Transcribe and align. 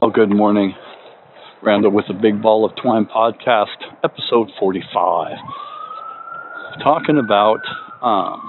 Well, 0.00 0.12
good 0.12 0.30
morning. 0.30 0.74
Randall 1.60 1.90
with 1.90 2.06
the 2.06 2.14
Big 2.14 2.40
Ball 2.40 2.64
of 2.64 2.70
Twine 2.76 3.06
podcast, 3.06 3.82
episode 4.04 4.48
45. 4.60 5.36
Talking 6.84 7.18
about, 7.18 7.58
um, 8.00 8.48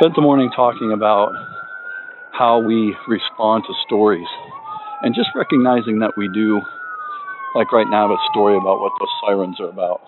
spent 0.00 0.14
the 0.14 0.22
morning 0.22 0.48
talking 0.56 0.92
about 0.92 1.28
how 2.32 2.62
we 2.62 2.96
respond 3.06 3.64
to 3.66 3.74
stories 3.84 4.26
and 5.02 5.14
just 5.14 5.28
recognizing 5.36 5.98
that 5.98 6.16
we 6.16 6.28
do, 6.28 6.62
like 7.54 7.70
right 7.70 7.90
now, 7.90 8.10
a 8.10 8.16
story 8.32 8.56
about 8.56 8.80
what 8.80 8.92
those 8.98 9.12
sirens 9.26 9.60
are 9.60 9.68
about. 9.68 10.00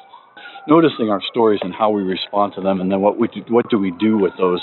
Noticing 0.67 1.11
our 1.11 1.21
stories 1.31 1.61
and 1.63 1.75
how 1.75 1.91
we 1.91 2.01
respond 2.03 2.55
to 2.55 2.63
them, 2.63 2.81
and 2.81 2.91
then 2.91 3.03
what 3.03 3.19
we 3.19 3.29
do, 3.29 3.43
what 3.51 3.69
do 3.69 3.79
we 3.79 3.93
do 4.01 4.17
with 4.17 4.33
those 4.39 4.63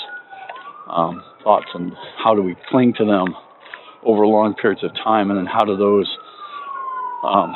um, 0.88 1.22
thoughts, 1.44 1.68
and 1.74 1.92
how 2.18 2.34
do 2.34 2.42
we 2.42 2.56
cling 2.68 2.92
to 2.98 3.04
them 3.04 3.36
over 4.04 4.26
long 4.26 4.54
periods 4.54 4.84
of 4.84 4.92
time, 4.94 5.30
and 5.30 5.38
then 5.38 5.46
how 5.46 5.64
do 5.64 5.76
those 5.76 6.08
um, 7.24 7.54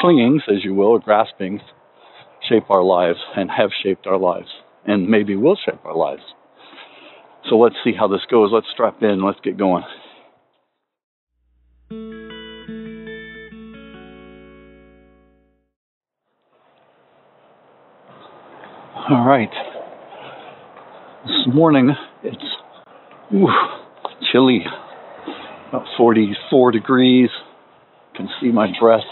clingings, 0.00 0.42
as 0.48 0.64
you 0.64 0.74
will, 0.74 0.88
or 0.88 1.00
graspings, 1.00 1.60
shape 2.48 2.70
our 2.70 2.82
lives 2.82 3.18
and 3.36 3.50
have 3.50 3.70
shaped 3.82 4.06
our 4.06 4.18
lives, 4.18 4.48
and 4.86 5.08
maybe 5.08 5.34
will 5.36 5.56
shape 5.64 5.84
our 5.84 5.96
lives. 5.96 6.22
So 7.48 7.56
let's 7.56 7.76
see 7.84 7.92
how 7.98 8.08
this 8.08 8.20
goes. 8.30 8.50
Let's 8.52 8.66
strap 8.72 9.02
in. 9.02 9.24
Let's 9.24 9.38
get 9.42 9.56
going. 9.56 9.84
All 19.08 19.24
right. 19.24 19.50
This 21.24 21.54
morning 21.54 21.90
it's 22.24 22.44
ooh, 23.32 23.46
chilly 24.32 24.64
about 25.68 25.86
44 25.96 26.72
degrees. 26.72 27.30
You 28.12 28.16
can 28.16 28.28
see 28.40 28.50
my 28.50 28.68
breath. 28.78 29.04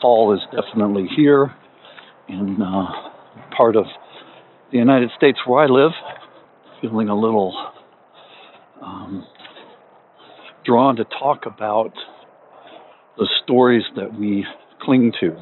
Fall 0.00 0.34
is 0.34 0.40
definitely 0.50 1.06
here 1.14 1.54
in 2.28 2.60
uh, 2.60 2.86
part 3.56 3.76
of 3.76 3.84
the 4.72 4.78
United 4.78 5.10
States 5.16 5.38
where 5.46 5.62
I 5.62 5.66
live. 5.66 5.92
Feeling 6.80 7.08
a 7.08 7.14
little 7.14 7.54
um, 8.82 9.26
drawn 10.64 10.96
to 10.96 11.04
talk 11.04 11.46
about 11.46 11.92
the 13.16 13.28
stories 13.42 13.84
that 13.96 14.18
we 14.18 14.44
cling 14.82 15.12
to. 15.20 15.36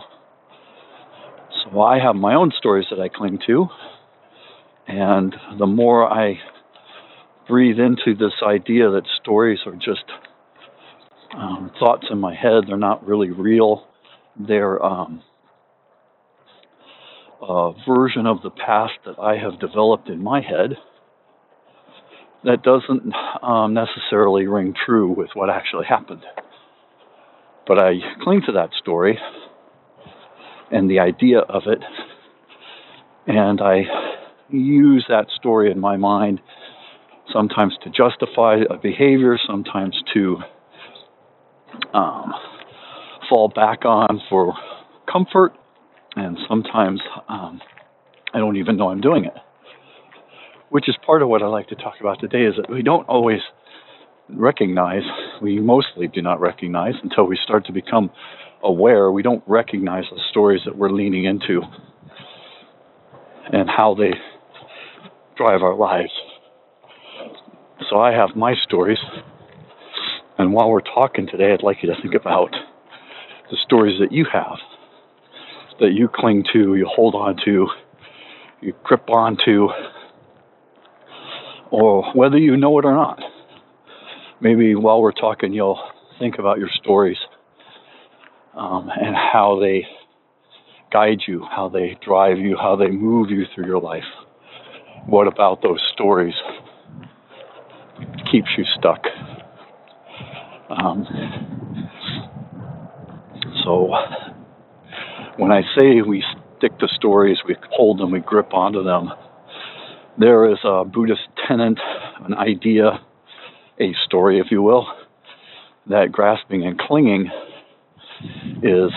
So 1.64 1.80
I 1.80 1.98
have 1.98 2.14
my 2.14 2.34
own 2.34 2.52
stories 2.56 2.86
that 2.90 3.00
I 3.00 3.08
cling 3.08 3.38
to, 3.46 3.66
and 4.86 5.34
the 5.58 5.66
more 5.66 6.06
I 6.06 6.38
breathe 7.48 7.78
into 7.78 8.14
this 8.14 8.34
idea 8.46 8.90
that 8.90 9.02
stories 9.20 9.60
are 9.66 9.74
just 9.74 10.04
thoughts 11.82 12.06
in 12.10 12.18
my 12.18 12.32
head. 12.32 12.64
They're 12.68 12.76
not 12.76 13.04
really 13.04 13.30
real. 13.30 13.88
They're 14.38 14.80
um, 14.82 15.20
a 17.42 17.72
version 17.88 18.26
of 18.26 18.40
the 18.42 18.50
past 18.50 18.92
that 19.04 19.18
I 19.18 19.36
have 19.36 19.58
developed 19.58 20.08
in 20.08 20.22
my 20.22 20.40
head 20.40 20.76
that 22.44 22.62
doesn't 22.62 23.12
um, 23.42 23.74
necessarily 23.74 24.46
ring 24.46 24.74
true 24.86 25.12
with 25.12 25.30
what 25.34 25.50
actually 25.50 25.86
happened. 25.86 26.22
But 27.66 27.80
I 27.80 27.94
cling 28.22 28.42
to 28.46 28.52
that 28.52 28.70
story 28.80 29.18
and 30.70 30.88
the 30.88 31.00
idea 31.00 31.40
of 31.40 31.62
it, 31.66 31.80
and 33.26 33.60
I 33.60 33.82
use 34.48 35.04
that 35.08 35.26
story 35.34 35.72
in 35.72 35.80
my 35.80 35.96
mind 35.96 36.40
sometimes 37.32 37.74
to 37.82 37.90
justify 37.90 38.58
a 38.70 38.76
behavior, 38.76 39.36
sometimes 39.46 39.96
to 40.14 40.38
um, 41.94 42.32
fall 43.28 43.48
back 43.48 43.84
on 43.84 44.20
for 44.28 44.54
comfort, 45.10 45.52
and 46.16 46.38
sometimes 46.48 47.00
um, 47.28 47.60
I 48.34 48.38
don't 48.38 48.56
even 48.56 48.76
know 48.76 48.88
I'm 48.88 49.00
doing 49.00 49.24
it. 49.24 49.34
Which 50.70 50.88
is 50.88 50.96
part 51.04 51.22
of 51.22 51.28
what 51.28 51.42
I 51.42 51.46
like 51.46 51.68
to 51.68 51.74
talk 51.74 51.94
about 52.00 52.20
today 52.20 52.44
is 52.44 52.54
that 52.56 52.70
we 52.70 52.82
don't 52.82 53.06
always 53.08 53.40
recognize, 54.30 55.02
we 55.42 55.60
mostly 55.60 56.08
do 56.08 56.22
not 56.22 56.40
recognize 56.40 56.94
until 57.02 57.24
we 57.24 57.38
start 57.42 57.66
to 57.66 57.72
become 57.72 58.10
aware, 58.62 59.10
we 59.10 59.22
don't 59.22 59.42
recognize 59.46 60.04
the 60.10 60.20
stories 60.30 60.62
that 60.64 60.76
we're 60.76 60.90
leaning 60.90 61.24
into 61.24 61.60
and 63.52 63.68
how 63.68 63.94
they 63.94 64.12
drive 65.36 65.62
our 65.62 65.74
lives. 65.74 66.12
So 67.90 67.98
I 67.98 68.12
have 68.12 68.30
my 68.36 68.54
stories 68.64 68.98
and 70.42 70.52
while 70.52 70.68
we're 70.68 70.80
talking 70.80 71.28
today, 71.28 71.52
I'd 71.52 71.62
like 71.62 71.84
you 71.84 71.94
to 71.94 72.02
think 72.02 72.14
about 72.14 72.50
the 73.48 73.56
stories 73.64 74.00
that 74.00 74.10
you 74.10 74.26
have, 74.32 74.56
that 75.78 75.92
you 75.92 76.08
cling 76.12 76.42
to, 76.52 76.74
you 76.74 76.84
hold 76.92 77.14
on 77.14 77.36
to, 77.44 77.68
you 78.60 78.74
grip 78.82 79.08
on 79.08 79.38
to, 79.44 79.68
or 81.70 82.12
whether 82.14 82.38
you 82.38 82.56
know 82.56 82.76
it 82.80 82.84
or 82.84 82.92
not. 82.92 83.20
Maybe 84.40 84.74
while 84.74 85.00
we're 85.00 85.12
talking, 85.12 85.52
you'll 85.52 85.80
think 86.18 86.40
about 86.40 86.58
your 86.58 86.70
stories 86.82 87.18
um, 88.54 88.90
and 89.00 89.14
how 89.14 89.60
they 89.60 89.86
guide 90.90 91.20
you, 91.28 91.46
how 91.48 91.68
they 91.68 91.96
drive 92.04 92.38
you, 92.38 92.56
how 92.60 92.74
they 92.74 92.88
move 92.88 93.30
you 93.30 93.44
through 93.54 93.66
your 93.66 93.80
life. 93.80 94.02
What 95.06 95.28
about 95.28 95.62
those 95.62 95.80
stories 95.94 96.34
keeps 98.28 98.48
you 98.58 98.64
stuck? 98.76 99.04
Um, 100.72 101.06
so 103.64 103.92
when 105.36 105.52
I 105.52 105.62
say 105.78 106.00
we 106.02 106.24
stick 106.56 106.78
to 106.78 106.88
stories, 106.96 107.38
we 107.46 107.56
hold 107.70 107.98
them, 107.98 108.10
we 108.10 108.20
grip 108.20 108.54
onto 108.54 108.82
them, 108.82 109.10
there 110.18 110.50
is 110.50 110.58
a 110.64 110.84
Buddhist 110.84 111.22
tenet, 111.46 111.78
an 112.24 112.34
idea, 112.34 113.00
a 113.80 113.92
story, 114.06 114.38
if 114.38 114.46
you 114.50 114.62
will, 114.62 114.86
that 115.88 116.12
grasping 116.12 116.66
and 116.66 116.78
clinging 116.78 117.30
is 118.62 118.90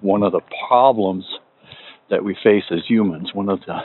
one 0.00 0.22
of 0.22 0.32
the 0.32 0.40
problems 0.68 1.24
that 2.08 2.24
we 2.24 2.36
face 2.42 2.64
as 2.70 2.80
humans, 2.88 3.30
one 3.34 3.48
of 3.48 3.60
the 3.66 3.78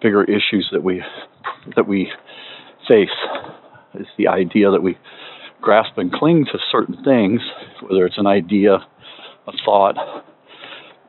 bigger 0.00 0.24
issues 0.24 0.68
that 0.72 0.82
we 0.82 1.02
that 1.76 1.86
we 1.86 2.10
face 2.86 3.08
is 3.94 4.06
the 4.16 4.28
idea 4.28 4.70
that 4.70 4.82
we 4.82 4.96
grasp 5.60 5.96
and 5.96 6.12
cling 6.12 6.46
to 6.46 6.58
certain 6.70 7.02
things, 7.04 7.40
whether 7.82 8.06
it's 8.06 8.18
an 8.18 8.26
idea, 8.26 8.74
a 8.74 9.52
thought, 9.64 9.96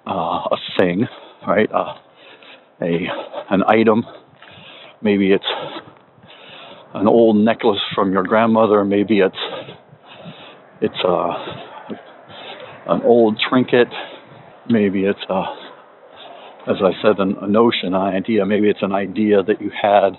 uh, 0.08 0.12
a 0.12 0.58
thing, 0.78 1.08
right? 1.48 1.70
Uh, 1.72 1.94
a 2.82 3.08
an 3.50 3.64
item. 3.68 4.04
Maybe 5.02 5.32
it's 5.32 5.46
an 6.94 7.08
old 7.08 7.38
necklace 7.38 7.80
from 7.96 8.12
your 8.12 8.24
grandmother. 8.24 8.84
Maybe 8.84 9.20
it's 9.20 9.36
it's 10.82 11.00
a 11.04 11.08
uh, 11.08 11.56
an 12.88 13.02
old 13.04 13.40
trinket. 13.50 13.88
Maybe 14.70 15.04
it's 15.04 15.24
a 15.30 15.44
as 16.68 16.78
I 16.84 16.92
said, 17.02 17.20
an, 17.20 17.36
a 17.42 17.48
notion, 17.48 17.94
an 17.94 17.96
idea. 17.96 18.46
Maybe 18.46 18.70
it's 18.70 18.84
an 18.84 18.94
idea 18.94 19.42
that 19.44 19.62
you 19.62 19.72
had 19.72 20.12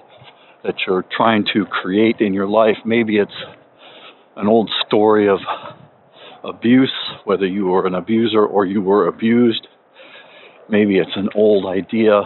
that 0.64 0.74
you're 0.86 1.04
trying 1.16 1.44
to 1.54 1.64
create 1.64 2.16
in 2.20 2.34
your 2.34 2.48
life. 2.48 2.76
Maybe 2.84 3.16
it's 3.16 3.32
an 4.40 4.48
old 4.48 4.70
story 4.86 5.28
of 5.28 5.38
abuse, 6.42 6.92
whether 7.24 7.46
you 7.46 7.66
were 7.66 7.86
an 7.86 7.94
abuser 7.94 8.42
or 8.42 8.64
you 8.64 8.80
were 8.80 9.06
abused. 9.06 9.68
Maybe 10.70 10.96
it's 10.96 11.14
an 11.14 11.28
old 11.34 11.66
idea 11.66 12.22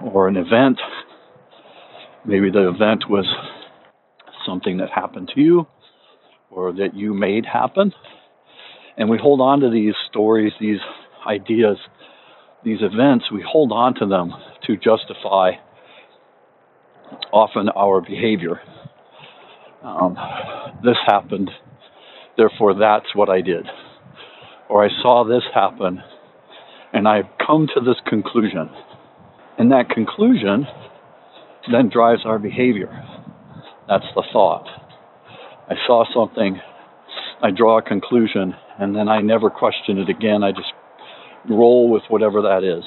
or 0.00 0.28
an 0.28 0.36
event. 0.36 0.78
Maybe 2.24 2.52
the 2.52 2.68
event 2.68 3.10
was 3.10 3.26
something 4.46 4.76
that 4.76 4.90
happened 4.90 5.32
to 5.34 5.40
you 5.40 5.66
or 6.50 6.72
that 6.72 6.94
you 6.94 7.14
made 7.14 7.44
happen. 7.44 7.92
And 8.96 9.10
we 9.10 9.18
hold 9.18 9.40
on 9.40 9.58
to 9.60 9.70
these 9.70 9.94
stories, 10.08 10.52
these 10.60 10.78
ideas, 11.26 11.78
these 12.62 12.78
events, 12.80 13.24
we 13.32 13.44
hold 13.44 13.72
on 13.72 13.94
to 13.96 14.06
them 14.06 14.32
to 14.68 14.76
justify 14.76 15.52
often 17.32 17.68
our 17.70 18.00
behavior 18.00 18.60
um, 19.84 20.16
this 20.82 20.96
happened, 21.06 21.50
therefore 22.36 22.74
that's 22.74 23.14
what 23.14 23.28
I 23.28 23.40
did. 23.40 23.66
Or 24.68 24.84
I 24.84 24.88
saw 25.02 25.24
this 25.24 25.42
happen, 25.54 26.02
and 26.92 27.06
I've 27.06 27.28
come 27.46 27.68
to 27.74 27.80
this 27.80 27.96
conclusion. 28.06 28.70
And 29.58 29.70
that 29.72 29.90
conclusion 29.90 30.66
then 31.70 31.90
drives 31.90 32.22
our 32.24 32.38
behavior. 32.38 32.90
That's 33.88 34.06
the 34.14 34.24
thought. 34.32 34.66
I 35.68 35.74
saw 35.86 36.04
something, 36.14 36.60
I 37.42 37.50
draw 37.50 37.78
a 37.78 37.82
conclusion, 37.82 38.54
and 38.78 38.96
then 38.96 39.08
I 39.08 39.20
never 39.20 39.50
question 39.50 39.98
it 39.98 40.08
again. 40.08 40.42
I 40.42 40.52
just 40.52 40.72
roll 41.48 41.90
with 41.90 42.02
whatever 42.08 42.42
that 42.42 42.64
is. 42.64 42.84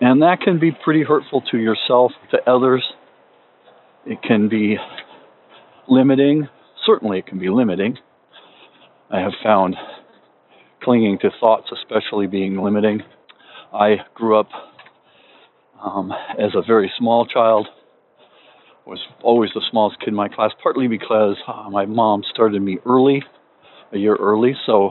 And 0.00 0.22
that 0.22 0.40
can 0.40 0.58
be 0.58 0.72
pretty 0.72 1.04
hurtful 1.04 1.42
to 1.52 1.58
yourself, 1.58 2.12
to 2.32 2.38
others. 2.50 2.84
It 4.04 4.20
can 4.22 4.48
be 4.48 4.76
limiting. 5.88 6.48
Certainly, 6.86 7.20
it 7.20 7.26
can 7.26 7.38
be 7.38 7.48
limiting. 7.48 7.98
I 9.10 9.20
have 9.20 9.32
found 9.42 9.76
clinging 10.82 11.18
to 11.20 11.30
thoughts, 11.40 11.68
especially 11.72 12.26
being 12.26 12.60
limiting. 12.60 13.02
I 13.72 13.96
grew 14.14 14.38
up 14.38 14.48
um, 15.82 16.12
as 16.38 16.52
a 16.54 16.62
very 16.66 16.90
small 16.98 17.26
child, 17.26 17.68
was 18.86 19.00
always 19.22 19.50
the 19.54 19.62
smallest 19.70 20.00
kid 20.00 20.08
in 20.08 20.14
my 20.14 20.28
class, 20.28 20.50
partly 20.62 20.88
because 20.88 21.36
uh, 21.46 21.68
my 21.70 21.86
mom 21.86 22.22
started 22.32 22.60
me 22.60 22.78
early, 22.84 23.22
a 23.92 23.98
year 23.98 24.16
early, 24.16 24.54
so 24.66 24.90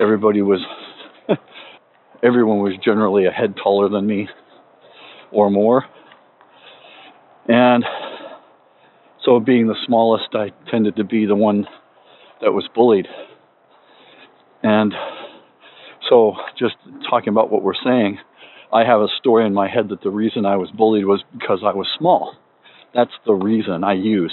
everybody 0.00 0.40
was, 0.42 0.60
everyone 2.22 2.58
was 2.58 2.72
generally 2.82 3.26
a 3.26 3.30
head 3.30 3.54
taller 3.62 3.88
than 3.88 4.06
me 4.06 4.28
or 5.30 5.50
more. 5.50 5.84
And 7.46 7.84
so, 9.28 9.40
being 9.40 9.66
the 9.66 9.76
smallest, 9.84 10.28
I 10.32 10.52
tended 10.70 10.96
to 10.96 11.04
be 11.04 11.26
the 11.26 11.34
one 11.34 11.66
that 12.40 12.52
was 12.52 12.66
bullied. 12.74 13.06
And 14.62 14.94
so, 16.08 16.32
just 16.58 16.76
talking 17.10 17.28
about 17.28 17.50
what 17.50 17.62
we're 17.62 17.74
saying, 17.84 18.18
I 18.72 18.84
have 18.84 19.02
a 19.02 19.08
story 19.18 19.44
in 19.44 19.52
my 19.52 19.68
head 19.68 19.90
that 19.90 20.02
the 20.02 20.10
reason 20.10 20.46
I 20.46 20.56
was 20.56 20.70
bullied 20.70 21.04
was 21.04 21.22
because 21.38 21.60
I 21.62 21.74
was 21.74 21.86
small. 21.98 22.36
That's 22.94 23.12
the 23.26 23.34
reason 23.34 23.84
I 23.84 23.92
use. 23.92 24.32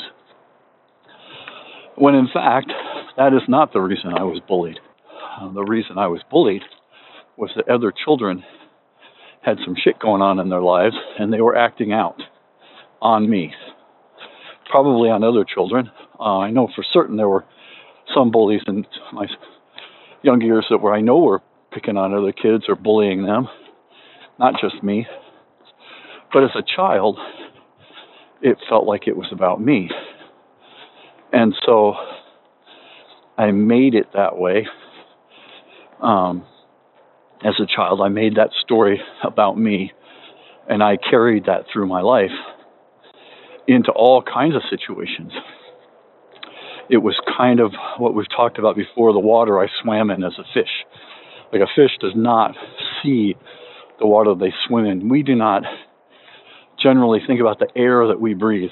When 1.97 2.15
in 2.15 2.29
fact, 2.33 2.71
that 3.17 3.33
is 3.33 3.43
not 3.49 3.73
the 3.73 3.81
reason 3.81 4.13
I 4.13 4.23
was 4.23 4.39
bullied. 4.47 4.79
Uh, 5.41 5.51
the 5.51 5.65
reason 5.65 5.97
I 5.97 6.07
was 6.07 6.21
bullied 6.31 6.61
was 7.35 7.49
that 7.57 7.67
other 7.67 7.91
children 7.91 8.45
had 9.41 9.57
some 9.65 9.75
shit 9.75 9.99
going 9.99 10.21
on 10.21 10.39
in 10.39 10.47
their 10.47 10.61
lives 10.61 10.95
and 11.19 11.33
they 11.33 11.41
were 11.41 11.57
acting 11.57 11.91
out 11.91 12.21
on 13.01 13.29
me, 13.29 13.53
probably 14.75 15.09
on 15.09 15.23
other 15.23 15.45
children. 15.45 15.89
Uh, 16.19 16.39
I 16.39 16.51
know 16.51 16.67
for 16.75 16.83
certain 16.91 17.15
there 17.15 17.29
were 17.29 17.45
some 18.13 18.29
bullies 18.29 18.59
in 18.67 18.85
my 19.13 19.25
young 20.21 20.41
years 20.41 20.65
that 20.69 20.79
were 20.79 20.93
I 20.93 20.99
know 20.99 21.19
were 21.19 21.41
picking 21.71 21.95
on 21.95 22.13
other 22.13 22.33
kids 22.33 22.65
or 22.67 22.75
bullying 22.75 23.23
them, 23.25 23.47
not 24.37 24.55
just 24.59 24.83
me. 24.83 25.07
But 26.33 26.43
as 26.43 26.49
a 26.57 26.75
child, 26.75 27.17
it 28.41 28.57
felt 28.67 28.85
like 28.85 29.07
it 29.07 29.15
was 29.15 29.27
about 29.31 29.61
me. 29.61 29.89
And 31.31 31.55
so 31.65 31.93
I 33.37 33.51
made 33.51 33.95
it 33.95 34.07
that 34.13 34.37
way. 34.37 34.67
Um, 36.01 36.43
as 37.45 37.53
a 37.61 37.65
child, 37.65 38.01
I 38.01 38.09
made 38.09 38.35
that 38.35 38.49
story 38.61 38.99
about 39.23 39.57
me, 39.57 39.93
and 40.67 40.83
I 40.83 40.97
carried 40.97 41.45
that 41.45 41.63
through 41.71 41.87
my 41.87 42.01
life 42.01 42.31
into 43.67 43.91
all 43.91 44.21
kinds 44.21 44.55
of 44.55 44.61
situations. 44.69 45.31
It 46.89 46.97
was 46.97 47.19
kind 47.37 47.59
of 47.59 47.73
what 47.97 48.13
we've 48.13 48.29
talked 48.29 48.59
about 48.59 48.75
before 48.75 49.11
the 49.11 49.19
water 49.19 49.59
I 49.59 49.67
swam 49.81 50.11
in 50.11 50.23
as 50.23 50.33
a 50.37 50.43
fish. 50.53 50.69
Like 51.51 51.61
a 51.61 51.71
fish 51.75 51.91
does 51.99 52.13
not 52.15 52.55
see 53.01 53.35
the 53.99 54.05
water 54.05 54.35
they 54.35 54.53
swim 54.67 54.85
in. 54.85 55.09
We 55.09 55.23
do 55.23 55.35
not 55.35 55.63
generally 56.81 57.19
think 57.25 57.39
about 57.39 57.59
the 57.59 57.67
air 57.75 58.07
that 58.07 58.19
we 58.19 58.33
breathe. 58.33 58.71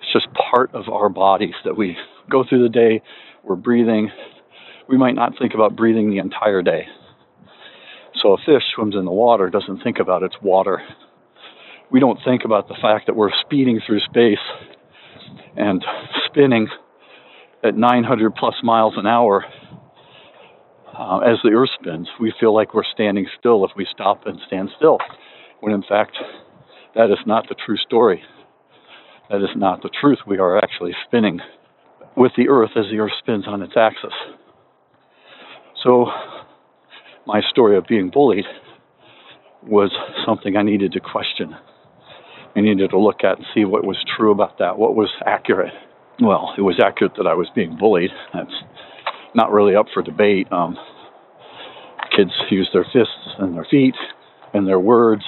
It's 0.00 0.12
just 0.12 0.26
part 0.34 0.74
of 0.74 0.88
our 0.88 1.08
bodies 1.08 1.54
that 1.64 1.76
we 1.76 1.96
go 2.30 2.44
through 2.48 2.62
the 2.62 2.68
day, 2.68 3.02
we're 3.44 3.56
breathing. 3.56 4.10
We 4.88 4.96
might 4.96 5.14
not 5.14 5.38
think 5.38 5.54
about 5.54 5.76
breathing 5.76 6.10
the 6.10 6.18
entire 6.18 6.62
day. 6.62 6.86
So 8.20 8.32
a 8.32 8.38
fish 8.38 8.62
swims 8.74 8.94
in 8.94 9.04
the 9.04 9.12
water, 9.12 9.50
doesn't 9.50 9.82
think 9.82 9.98
about 9.98 10.22
its 10.22 10.34
water. 10.42 10.82
We 11.92 12.00
don't 12.00 12.18
think 12.24 12.46
about 12.46 12.68
the 12.68 12.76
fact 12.80 13.06
that 13.06 13.16
we're 13.16 13.30
speeding 13.44 13.78
through 13.86 14.00
space 14.00 14.38
and 15.58 15.84
spinning 16.24 16.66
at 17.62 17.76
900 17.76 18.34
plus 18.34 18.54
miles 18.62 18.94
an 18.96 19.06
hour 19.06 19.44
uh, 20.98 21.18
as 21.18 21.36
the 21.44 21.50
Earth 21.50 21.68
spins. 21.78 22.08
We 22.18 22.32
feel 22.40 22.54
like 22.54 22.72
we're 22.72 22.90
standing 22.94 23.26
still 23.38 23.66
if 23.66 23.72
we 23.76 23.86
stop 23.92 24.26
and 24.26 24.38
stand 24.46 24.70
still, 24.78 24.96
when 25.60 25.74
in 25.74 25.82
fact, 25.82 26.16
that 26.94 27.10
is 27.10 27.18
not 27.26 27.50
the 27.50 27.56
true 27.66 27.76
story. 27.76 28.22
That 29.28 29.42
is 29.42 29.54
not 29.54 29.82
the 29.82 29.90
truth. 30.00 30.20
We 30.26 30.38
are 30.38 30.56
actually 30.56 30.92
spinning 31.06 31.40
with 32.16 32.32
the 32.38 32.48
Earth 32.48 32.70
as 32.74 32.86
the 32.90 33.00
Earth 33.00 33.12
spins 33.18 33.44
on 33.46 33.60
its 33.60 33.74
axis. 33.76 34.14
So, 35.84 36.06
my 37.26 37.42
story 37.50 37.76
of 37.76 37.86
being 37.86 38.08
bullied 38.08 38.46
was 39.62 39.92
something 40.24 40.56
I 40.56 40.62
needed 40.62 40.92
to 40.92 41.00
question. 41.00 41.54
I 42.54 42.60
needed 42.60 42.90
to 42.90 42.98
look 42.98 43.24
at 43.24 43.38
and 43.38 43.46
see 43.54 43.64
what 43.64 43.84
was 43.84 43.96
true 44.16 44.30
about 44.30 44.58
that, 44.58 44.78
what 44.78 44.94
was 44.94 45.10
accurate. 45.24 45.72
Well, 46.20 46.52
it 46.56 46.60
was 46.60 46.78
accurate 46.84 47.14
that 47.16 47.26
I 47.26 47.34
was 47.34 47.48
being 47.54 47.76
bullied. 47.78 48.10
That's 48.34 48.52
not 49.34 49.50
really 49.50 49.74
up 49.74 49.86
for 49.92 50.02
debate. 50.02 50.52
Um, 50.52 50.76
kids 52.14 52.30
use 52.50 52.68
their 52.72 52.84
fists 52.84 53.36
and 53.38 53.56
their 53.56 53.66
feet 53.70 53.94
and 54.52 54.68
their 54.68 54.78
words 54.78 55.22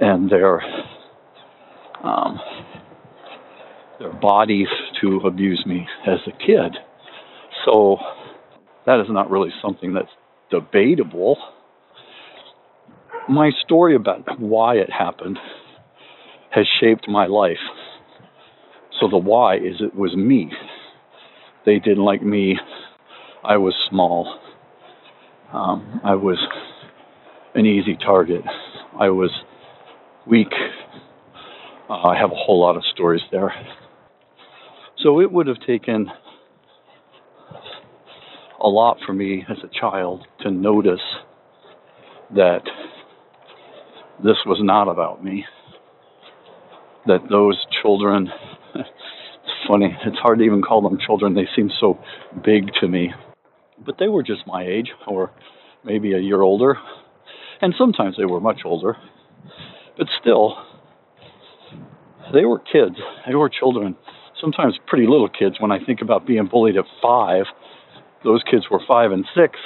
and 0.00 0.30
their 0.30 0.62
um, 2.02 2.40
their 3.98 4.12
bodies 4.12 4.68
to 5.02 5.18
abuse 5.26 5.62
me 5.66 5.86
as 6.06 6.18
a 6.26 6.30
kid. 6.30 6.78
So 7.66 7.98
that 8.86 9.00
is 9.00 9.06
not 9.10 9.30
really 9.30 9.50
something 9.60 9.92
that's 9.92 10.08
debatable. 10.50 11.36
My 13.28 13.50
story 13.62 13.94
about 13.94 14.40
why 14.40 14.76
it 14.76 14.90
happened 14.90 15.38
has 16.50 16.66
shaped 16.80 17.08
my 17.08 17.26
life. 17.26 17.56
So 19.00 19.08
the 19.08 19.16
why 19.16 19.56
is 19.56 19.80
it 19.80 19.94
was 19.94 20.14
me. 20.16 20.50
They 21.64 21.78
didn't 21.78 22.04
like 22.04 22.22
me. 22.22 22.58
I 23.44 23.56
was 23.56 23.74
small. 23.88 24.38
Um, 25.52 26.00
I 26.04 26.14
was 26.14 26.38
an 27.54 27.66
easy 27.66 27.96
target. 27.96 28.42
I 28.98 29.10
was 29.10 29.30
weak. 30.26 30.52
Uh, 31.88 31.94
I 31.94 32.18
have 32.18 32.30
a 32.30 32.36
whole 32.36 32.60
lot 32.60 32.76
of 32.76 32.82
stories 32.92 33.22
there. 33.30 33.52
So 35.02 35.20
it 35.20 35.32
would 35.32 35.46
have 35.46 35.60
taken 35.66 36.10
a 38.60 38.68
lot 38.68 38.98
for 39.06 39.12
me 39.12 39.44
as 39.48 39.56
a 39.64 39.80
child 39.80 40.26
to 40.40 40.50
notice 40.50 41.00
that 42.34 42.62
this 44.22 44.36
was 44.46 44.58
not 44.60 44.88
about 44.88 45.24
me 45.24 45.44
that 47.06 47.28
those 47.30 47.58
children, 47.82 48.28
it's 48.74 48.88
funny, 49.66 49.96
it's 50.04 50.18
hard 50.18 50.38
to 50.38 50.44
even 50.44 50.62
call 50.62 50.82
them 50.82 50.98
children, 51.04 51.34
they 51.34 51.48
seem 51.56 51.70
so 51.80 51.98
big 52.44 52.72
to 52.80 52.88
me. 52.88 53.12
But 53.84 53.96
they 53.98 54.08
were 54.08 54.22
just 54.22 54.46
my 54.46 54.64
age, 54.64 54.90
or 55.06 55.30
maybe 55.84 56.12
a 56.12 56.18
year 56.18 56.42
older. 56.42 56.76
And 57.62 57.74
sometimes 57.78 58.16
they 58.18 58.24
were 58.24 58.40
much 58.40 58.60
older. 58.64 58.96
But 59.96 60.06
still, 60.20 60.56
they 62.32 62.44
were 62.44 62.58
kids, 62.58 62.96
they 63.26 63.34
were 63.34 63.48
children. 63.48 63.96
Sometimes 64.40 64.78
pretty 64.86 65.06
little 65.06 65.28
kids. 65.28 65.56
When 65.58 65.70
I 65.70 65.84
think 65.84 66.00
about 66.00 66.26
being 66.26 66.48
bullied 66.50 66.78
at 66.78 66.86
five, 67.02 67.44
those 68.24 68.42
kids 68.50 68.64
were 68.70 68.80
five 68.88 69.12
and 69.12 69.26
six. 69.34 69.58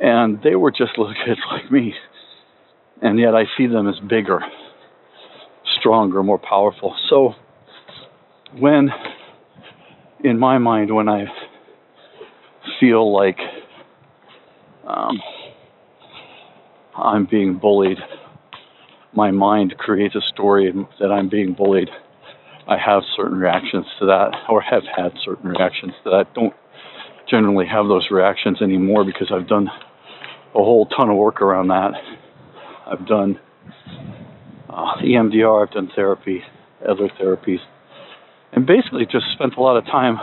And 0.00 0.42
they 0.42 0.54
were 0.54 0.70
just 0.70 0.96
little 0.96 1.14
kids 1.26 1.40
like 1.50 1.70
me. 1.70 1.94
And 3.02 3.18
yet 3.18 3.34
I 3.34 3.44
see 3.56 3.66
them 3.66 3.88
as 3.88 3.98
bigger 4.08 4.40
stronger, 5.82 6.22
more 6.22 6.38
powerful. 6.38 6.94
So, 7.10 7.34
when, 8.58 8.90
in 10.22 10.38
my 10.38 10.58
mind, 10.58 10.94
when 10.94 11.08
I 11.08 11.24
feel 12.78 13.12
like 13.12 13.38
um, 14.86 15.20
I'm 16.96 17.26
being 17.26 17.58
bullied, 17.58 17.98
my 19.12 19.30
mind 19.30 19.74
creates 19.76 20.14
a 20.14 20.20
story 20.32 20.72
that 21.00 21.10
I'm 21.10 21.28
being 21.28 21.54
bullied. 21.54 21.88
I 22.68 22.76
have 22.78 23.02
certain 23.16 23.38
reactions 23.38 23.86
to 23.98 24.06
that, 24.06 24.30
or 24.48 24.62
have 24.62 24.84
had 24.96 25.12
certain 25.24 25.50
reactions 25.50 25.92
to 26.04 26.10
that. 26.10 26.34
Don't 26.34 26.54
generally 27.28 27.66
have 27.66 27.88
those 27.88 28.06
reactions 28.10 28.62
anymore 28.62 29.04
because 29.04 29.32
I've 29.34 29.48
done 29.48 29.68
a 29.68 30.58
whole 30.58 30.86
ton 30.86 31.10
of 31.10 31.16
work 31.16 31.42
around 31.42 31.68
that. 31.68 31.92
I've 32.86 33.06
done 33.06 33.40
uh, 34.72 34.96
EMDR, 35.02 35.66
I've 35.66 35.72
done 35.72 35.90
therapy, 35.94 36.42
other 36.88 37.08
therapies, 37.20 37.60
and 38.52 38.66
basically 38.66 39.04
just 39.04 39.26
spent 39.34 39.54
a 39.56 39.60
lot 39.60 39.76
of 39.76 39.84
time 39.84 40.18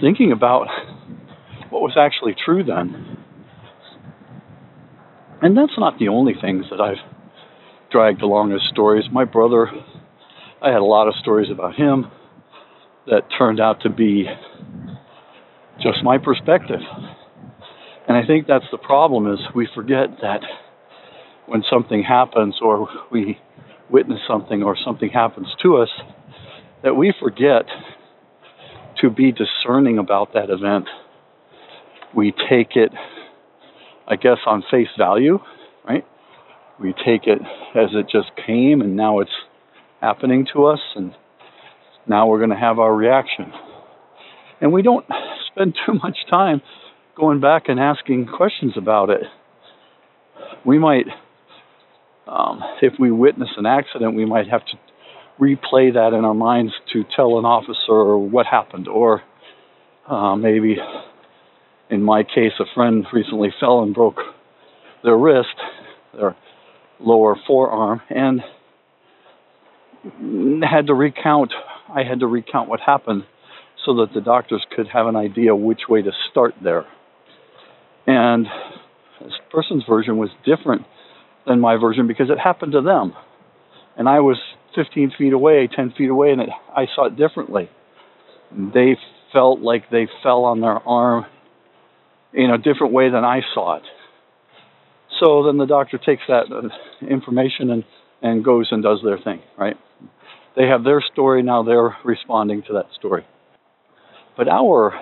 thinking 0.00 0.32
about 0.32 0.68
what 1.70 1.82
was 1.82 1.96
actually 1.98 2.34
true 2.44 2.62
then. 2.64 3.18
And 5.42 5.56
that's 5.56 5.78
not 5.78 5.98
the 5.98 6.08
only 6.08 6.34
things 6.40 6.66
that 6.70 6.80
I've 6.80 7.02
dragged 7.90 8.22
along 8.22 8.52
as 8.52 8.60
stories. 8.72 9.04
My 9.12 9.24
brother, 9.24 9.68
I 10.62 10.68
had 10.70 10.80
a 10.80 10.84
lot 10.84 11.08
of 11.08 11.14
stories 11.20 11.50
about 11.50 11.74
him 11.74 12.10
that 13.06 13.22
turned 13.38 13.60
out 13.60 13.82
to 13.82 13.90
be 13.90 14.26
just 15.82 16.02
my 16.02 16.18
perspective. 16.18 16.80
And 18.08 18.16
I 18.16 18.26
think 18.26 18.46
that's 18.46 18.64
the 18.70 18.78
problem 18.78 19.32
is 19.32 19.38
we 19.54 19.68
forget 19.74 20.08
that 20.22 20.40
when 21.46 21.62
something 21.70 22.02
happens 22.02 22.56
or 22.60 22.88
we 23.10 23.38
witness 23.90 24.20
something 24.28 24.62
or 24.62 24.76
something 24.84 25.10
happens 25.10 25.48
to 25.62 25.76
us 25.76 25.88
that 26.82 26.94
we 26.94 27.12
forget 27.20 27.66
to 29.00 29.10
be 29.10 29.32
discerning 29.32 29.98
about 29.98 30.32
that 30.34 30.50
event. 30.50 30.86
We 32.14 32.32
take 32.32 32.76
it, 32.76 32.92
I 34.08 34.16
guess, 34.16 34.38
on 34.46 34.62
face 34.70 34.88
value, 34.98 35.38
right? 35.86 36.04
We 36.80 36.92
take 36.92 37.26
it 37.26 37.38
as 37.74 37.90
it 37.92 38.06
just 38.10 38.30
came 38.46 38.80
and 38.80 38.96
now 38.96 39.20
it's 39.20 39.30
happening 40.00 40.46
to 40.52 40.66
us, 40.66 40.80
and 40.94 41.14
now 42.06 42.28
we're 42.28 42.38
going 42.38 42.50
to 42.50 42.56
have 42.56 42.78
our 42.78 42.94
reaction. 42.94 43.52
And 44.60 44.72
we 44.72 44.82
don't 44.82 45.06
spend 45.50 45.74
too 45.86 45.94
much 45.94 46.18
time 46.30 46.62
going 47.16 47.40
back 47.40 47.64
and 47.68 47.80
asking 47.80 48.26
questions 48.26 48.74
about 48.76 49.10
it. 49.10 49.22
We 50.64 50.78
might, 50.78 51.06
um, 52.26 52.62
if 52.82 52.94
we 52.98 53.10
witness 53.10 53.50
an 53.56 53.66
accident, 53.66 54.14
we 54.14 54.24
might 54.24 54.48
have 54.48 54.62
to 54.66 54.78
replay 55.40 55.92
that 55.94 56.12
in 56.16 56.24
our 56.24 56.34
minds 56.34 56.72
to 56.92 57.04
tell 57.14 57.38
an 57.38 57.44
officer 57.44 58.16
what 58.18 58.46
happened, 58.46 58.88
or 58.88 59.22
uh, 60.08 60.34
maybe, 60.34 60.76
in 61.90 62.02
my 62.02 62.22
case, 62.22 62.52
a 62.58 62.64
friend 62.74 63.06
recently 63.12 63.52
fell 63.60 63.82
and 63.82 63.94
broke 63.94 64.18
their 65.04 65.16
wrist, 65.16 65.54
their 66.14 66.36
lower 66.98 67.36
forearm, 67.46 68.00
and 68.10 68.40
had 70.64 70.86
to 70.86 70.94
recount. 70.94 71.52
I 71.88 72.02
had 72.02 72.20
to 72.20 72.26
recount 72.26 72.68
what 72.68 72.80
happened 72.80 73.24
so 73.84 73.94
that 73.96 74.14
the 74.14 74.20
doctors 74.20 74.64
could 74.74 74.88
have 74.88 75.06
an 75.06 75.16
idea 75.16 75.54
which 75.54 75.82
way 75.88 76.02
to 76.02 76.10
start 76.30 76.54
there. 76.62 76.86
And 78.06 78.46
this 79.20 79.32
person's 79.50 79.84
version 79.88 80.16
was 80.16 80.30
different 80.44 80.86
than 81.46 81.60
my 81.60 81.76
version 81.76 82.06
because 82.06 82.30
it 82.30 82.38
happened 82.38 82.72
to 82.72 82.82
them. 82.82 83.14
And 83.96 84.08
I 84.08 84.20
was 84.20 84.38
15 84.74 85.12
feet 85.16 85.32
away, 85.32 85.68
10 85.74 85.94
feet 85.96 86.10
away, 86.10 86.32
and 86.32 86.42
it, 86.42 86.48
I 86.74 86.86
saw 86.94 87.06
it 87.06 87.16
differently. 87.16 87.70
They 88.52 88.96
felt 89.32 89.60
like 89.60 89.90
they 89.90 90.08
fell 90.22 90.44
on 90.44 90.60
their 90.60 90.78
arm 90.86 91.26
in 92.32 92.50
a 92.50 92.58
different 92.58 92.92
way 92.92 93.10
than 93.10 93.24
I 93.24 93.40
saw 93.54 93.76
it. 93.76 93.82
So 95.20 95.44
then 95.44 95.56
the 95.56 95.66
doctor 95.66 95.98
takes 95.98 96.22
that 96.28 96.52
uh, 96.52 96.68
information 97.06 97.70
and, 97.70 97.84
and 98.20 98.44
goes 98.44 98.68
and 98.70 98.82
does 98.82 99.00
their 99.02 99.18
thing, 99.18 99.40
right? 99.58 99.76
They 100.56 100.66
have 100.66 100.84
their 100.84 101.02
story, 101.12 101.42
now 101.42 101.62
they're 101.62 101.96
responding 102.04 102.62
to 102.64 102.74
that 102.74 102.86
story. 102.98 103.26
But 104.36 104.48
our 104.48 105.00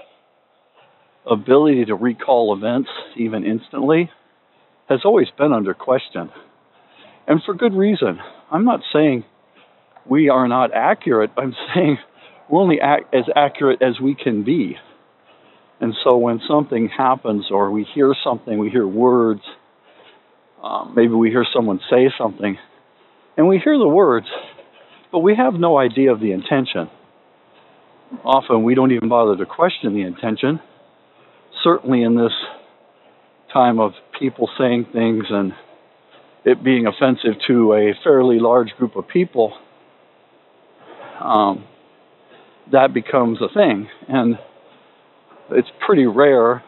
ability 1.29 1.87
to 1.87 1.95
recall 1.95 2.57
events, 2.57 2.91
even 3.17 3.45
instantly, 3.45 4.11
has 4.89 5.01
always 5.05 5.29
been 5.37 5.53
under 5.53 5.75
question. 5.75 6.31
And 7.27 7.43
for 7.45 7.55
good 7.55 7.75
reason. 7.75 8.19
I'm 8.51 8.65
not 8.65 8.81
saying 8.93 9.25
we 10.07 10.29
are 10.29 10.47
not 10.47 10.73
accurate, 10.75 11.31
I'm 11.37 11.55
saying 11.75 11.99
we're 12.49 12.61
only 12.61 12.81
as 12.81 13.25
accurate 13.35 13.83
as 13.83 14.01
we 14.01 14.15
can 14.15 14.45
be. 14.45 14.77
And 15.81 15.95
so 16.05 16.17
when 16.17 16.41
something 16.47 16.89
happens 16.89 17.47
or 17.51 17.71
we 17.71 17.87
hear 17.95 18.15
something, 18.23 18.59
we 18.59 18.71
hear 18.71 18.87
words, 18.87 19.41
um, 20.63 20.95
maybe 20.97 21.13
we 21.13 21.31
hear 21.31 21.45
someone 21.53 21.81
say 21.91 22.11
something, 22.17 22.57
and 23.37 23.49
we 23.49 23.59
hear 23.59 23.77
the 23.77 23.89
words, 23.89 24.27
but 25.11 25.19
we 25.19 25.35
have 25.37 25.55
no 25.55 25.77
idea 25.77 26.13
of 26.13 26.21
the 26.21 26.33
intention. 26.33 26.89
Often 28.25 28.63
we 28.63 28.75
don't 28.75 28.93
even 28.93 29.09
bother 29.09 29.37
to 29.37 29.47
question 29.47 29.95
the 29.95 30.03
intention. 30.03 30.61
Certainly 31.63 32.03
in 32.03 32.15
this 32.15 32.33
time 33.55 33.79
of 33.81 33.93
people 34.19 34.51
saying 34.59 34.87
things 34.93 35.25
and 35.31 35.53
it 36.45 36.63
being 36.63 36.87
offensive 36.87 37.41
to 37.47 37.73
a 37.73 37.95
fairly 38.03 38.39
large 38.39 38.71
group 38.77 38.97
of 38.97 39.09
people, 39.09 39.55
um, 41.21 41.65
that 42.73 42.93
becomes 42.93 43.39
a 43.41 43.49
thing. 43.55 43.89
And 44.09 44.39
it's 45.51 45.69
pretty 45.87 46.07
rare 46.07 46.63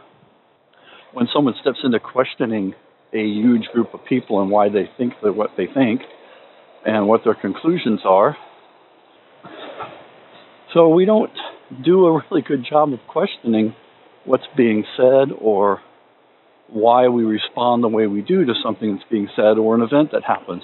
when 1.12 1.26
someone 1.34 1.54
steps 1.60 1.78
into 1.84 1.98
questioning 1.98 2.74
a 3.12 3.22
huge 3.22 3.66
group 3.72 3.92
of 3.92 4.04
people 4.04 4.40
and 4.40 4.50
why 4.50 4.68
they 4.68 4.88
think 4.96 5.14
that 5.22 5.34
what 5.34 5.50
they 5.56 5.66
think 5.66 6.02
and 6.86 7.08
what 7.08 7.22
their 7.24 7.34
conclusions 7.34 8.00
are. 8.04 8.36
So 10.72 10.88
we 10.88 11.04
don't 11.04 11.32
do 11.84 12.06
a 12.06 12.22
really 12.30 12.42
good 12.42 12.64
job 12.68 12.92
of 12.92 13.00
questioning 13.08 13.74
what's 14.24 14.46
being 14.56 14.84
said 14.96 15.28
or 15.40 15.80
why 16.68 17.08
we 17.08 17.24
respond 17.24 17.82
the 17.82 17.88
way 17.88 18.06
we 18.06 18.22
do 18.22 18.44
to 18.44 18.54
something 18.62 18.96
that's 18.96 19.08
being 19.10 19.28
said 19.36 19.58
or 19.58 19.74
an 19.74 19.82
event 19.82 20.12
that 20.12 20.24
happens. 20.24 20.62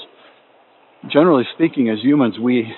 Generally 1.10 1.44
speaking, 1.54 1.88
as 1.90 1.98
humans, 2.00 2.36
we 2.40 2.72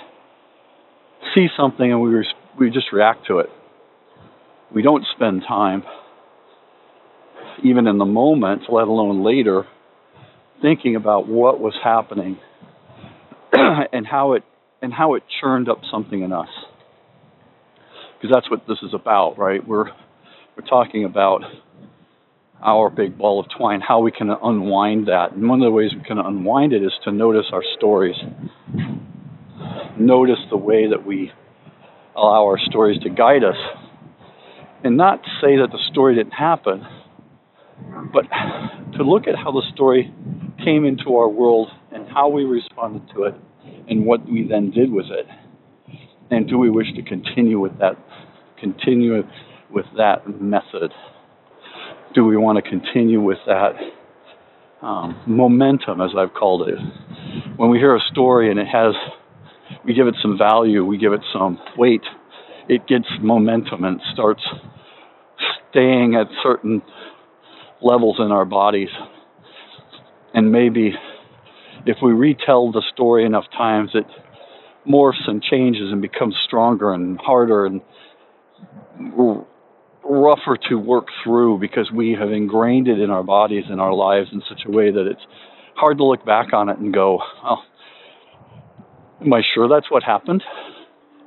see 1.35 1.49
something 1.57 1.91
and 1.91 2.01
we, 2.01 2.11
res- 2.11 2.27
we 2.59 2.71
just 2.71 2.93
react 2.93 3.27
to 3.27 3.39
it. 3.39 3.49
We 4.75 4.83
don't 4.83 5.05
spend 5.15 5.43
time, 5.47 5.85
even 7.63 7.87
in 7.87 7.99
the 7.99 8.05
moment, 8.05 8.63
let 8.69 8.89
alone 8.89 9.25
later, 9.25 9.65
thinking 10.61 10.97
about 10.97 11.29
what 11.29 11.61
was 11.61 11.75
happening 11.83 12.39
and 13.53 14.07
how 14.07 14.33
it 14.33 14.43
and 14.83 14.93
how 14.93 15.15
it 15.15 15.23
churned 15.41 15.69
up 15.69 15.79
something 15.91 16.23
in 16.23 16.33
us. 16.33 16.49
Because 18.17 18.35
that's 18.35 18.51
what 18.51 18.67
this 18.67 18.79
is 18.83 18.93
about, 18.93 19.39
right? 19.39 19.67
We're 19.67 19.87
we're 20.57 20.67
talking 20.69 21.05
about 21.05 21.43
our 22.65 22.89
big 22.89 23.19
ball 23.19 23.41
of 23.41 23.47
twine, 23.57 23.81
how 23.81 24.01
we 24.01 24.11
can 24.11 24.31
unwind 24.31 25.07
that. 25.09 25.33
And 25.33 25.49
one 25.49 25.61
of 25.61 25.67
the 25.67 25.71
ways 25.71 25.91
we 25.95 26.03
can 26.03 26.19
unwind 26.19 26.73
it 26.73 26.83
is 26.83 26.93
to 27.05 27.13
notice 27.13 27.47
our 27.53 27.63
stories. 27.77 28.17
Notice 29.99 30.39
the 30.51 30.57
way 30.57 30.89
that 30.89 31.07
we 31.07 31.31
allow 32.17 32.47
our 32.47 32.59
stories 32.59 33.01
to 33.03 33.11
guide 33.11 33.45
us. 33.45 33.57
And 34.83 34.97
not 34.97 35.21
say 35.41 35.57
that 35.57 35.69
the 35.73 35.79
story 35.91 36.15
didn't 36.15 36.33
happen, 36.33 36.87
but 38.13 38.23
to 38.97 39.03
look 39.03 39.27
at 39.27 39.35
how 39.37 39.53
the 39.53 39.63
story 39.73 40.13
came 40.65 40.85
into 40.85 41.17
our 41.17 41.29
world 41.29 41.69
and 41.93 42.07
how 42.09 42.29
we 42.29 42.45
responded 42.45 43.03
to 43.15 43.25
it 43.25 43.35
and 43.89 44.07
what 44.07 44.27
we 44.29 44.47
then 44.49 44.71
did 44.71 44.91
with 44.91 45.07
it. 45.07 45.27
And 46.31 46.49
do 46.49 46.59
we 46.59 46.71
wish 46.71 46.93
to 46.97 47.03
continue 47.03 47.61
with 47.61 47.79
that 47.79 47.97
continue 48.59 49.23
with 49.71 49.87
that 49.97 50.41
method? 50.41 50.93
Do 52.15 52.25
we 52.25 52.37
want 52.37 52.63
to 52.63 52.71
continue 52.71 53.21
with 53.21 53.39
that 53.47 53.73
um, 54.83 55.21
momentum, 55.27 56.01
as 56.01 56.11
I've 56.17 56.33
called 56.33 56.69
it? 56.69 56.79
When 57.57 57.71
we 57.71 57.79
hear 57.79 57.97
a 57.97 58.01
story 58.13 58.53
and 58.53 58.61
it 58.61 58.69
has, 58.69 58.95
we 59.85 59.95
give 59.95 60.07
it 60.07 60.15
some 60.23 60.39
value, 60.39 60.85
we 60.85 60.97
give 60.97 61.13
it 61.13 61.23
some 61.33 61.59
weight, 61.77 62.05
it 62.69 62.87
gets 62.87 63.07
momentum 63.21 63.83
and 63.83 64.01
starts 64.13 64.43
staying 65.71 66.15
at 66.15 66.29
certain 66.41 66.83
levels 67.83 68.17
in 68.21 68.31
our 68.31 68.45
bodies. 68.45 68.91
And 70.33 70.53
maybe 70.53 70.95
if 71.85 71.97
we 72.01 72.13
retell 72.13 72.71
the 72.71 72.83
story 72.93 73.25
enough 73.25 73.47
times, 73.57 73.91
it 73.95 74.07
morphs 74.89 75.27
and 75.27 75.43
changes 75.43 75.91
and 75.91 76.01
becomes 76.01 76.37
stronger 76.47 76.93
and 76.93 77.19
harder 77.21 77.67
and 77.67 77.81
rougher 80.05 80.59
to 80.69 80.77
work 80.77 81.07
through 81.23 81.59
because 81.59 81.91
we 81.93 82.17
have 82.19 82.31
ingrained 82.31 82.89
it 82.89 83.01
in 83.01 83.11
our 83.11 83.23
bodies 83.23 83.65
and 83.69 83.81
our 83.81 83.95
lives 83.95 84.29
in 84.33 84.43
such 84.49 84.63
a 84.67 84.71
way 84.71 84.91
that 84.91 85.07
it's 85.07 85.23
hard 85.77 85.99
to 85.99 86.05
look 86.05 86.25
back 86.25 86.53
on 86.53 86.69
it 86.69 86.79
and 86.79 86.93
go, 86.93 87.19
oh, 87.45 87.63
am 89.21 89.33
I 89.33 89.43
sure 89.55 89.69
that's 89.69 89.91
what 89.91 90.03
happened? 90.03 90.43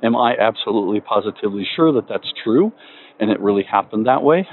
Am 0.02 0.14
I 0.14 0.34
absolutely 0.38 1.00
positively 1.00 1.66
sure 1.76 1.92
that 1.94 2.08
that's 2.08 2.32
true 2.44 2.72
and 3.20 3.30
it 3.30 3.40
really 3.40 3.64
happened 3.64 4.06
that 4.06 4.22
way? 4.22 4.46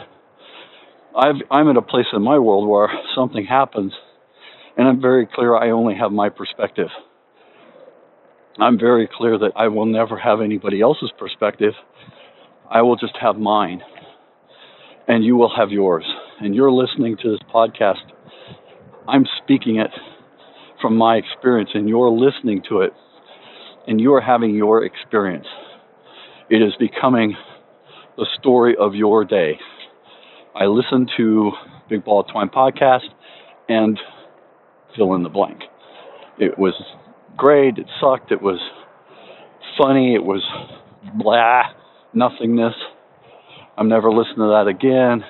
I've, 1.16 1.36
I'm 1.50 1.70
at 1.70 1.78
a 1.78 1.82
place 1.82 2.08
in 2.12 2.22
my 2.22 2.40
world 2.40 2.68
where 2.68 2.90
something 3.16 3.46
happens 3.46 3.94
and 4.76 4.88
I'm 4.88 5.02
very 5.02 5.28
clear 5.34 5.56
I 5.56 5.70
only 5.70 5.96
have 5.96 6.12
my 6.12 6.30
perspective. 6.30 6.90
I'm 8.60 8.80
very 8.80 9.08
clear 9.12 9.38
that 9.38 9.52
I 9.56 9.68
will 9.68 9.86
never 9.86 10.18
have 10.18 10.42
anybody 10.42 10.82
else's 10.82 11.12
perspective. 11.18 11.74
I 12.70 12.82
will 12.82 12.96
just 12.96 13.16
have 13.22 13.36
mine. 13.36 13.82
And 15.08 15.24
you 15.24 15.36
will 15.36 15.52
have 15.56 15.72
yours. 15.72 16.06
And 16.40 16.56
you're 16.56 16.72
listening 16.72 17.18
to 17.22 17.32
this 17.32 17.40
podcast. 17.54 18.02
I'm 19.08 19.26
speaking 19.44 19.78
it 19.78 19.92
from 20.82 20.98
my 20.98 21.16
experience, 21.16 21.70
and 21.74 21.88
you're 21.88 22.10
listening 22.10 22.62
to 22.70 22.82
it, 22.82 22.92
and 23.88 24.02
you're 24.02 24.22
having 24.22 24.56
your 24.56 24.84
experience. 24.84 25.48
It 26.50 26.62
is 26.62 26.74
becoming 26.80 27.36
the 28.18 28.26
story 28.40 28.76
of 28.80 28.96
your 28.96 29.26
day. 29.26 29.60
I 30.56 30.66
listened 30.66 31.12
to 31.18 31.52
Big 31.90 32.04
Ball 32.04 32.22
of 32.22 32.28
Twine 32.28 32.50
podcast, 32.50 33.08
and 33.70 34.00
fill 34.96 35.14
in 35.16 35.24
the 35.24 35.30
blank. 35.30 35.62
It 36.40 36.58
was 36.58 36.74
great. 37.38 37.78
It 37.78 37.88
sucked. 38.00 38.32
It 38.32 38.42
was 38.42 38.60
funny. 39.78 40.16
It 40.16 40.24
was 40.24 40.44
blah, 41.22 41.64
nothingness. 42.14 42.74
I'm 43.78 43.90
never 43.90 44.10
listening 44.10 44.38
to 44.38 44.56
that 44.56 44.68
again. 44.68 45.24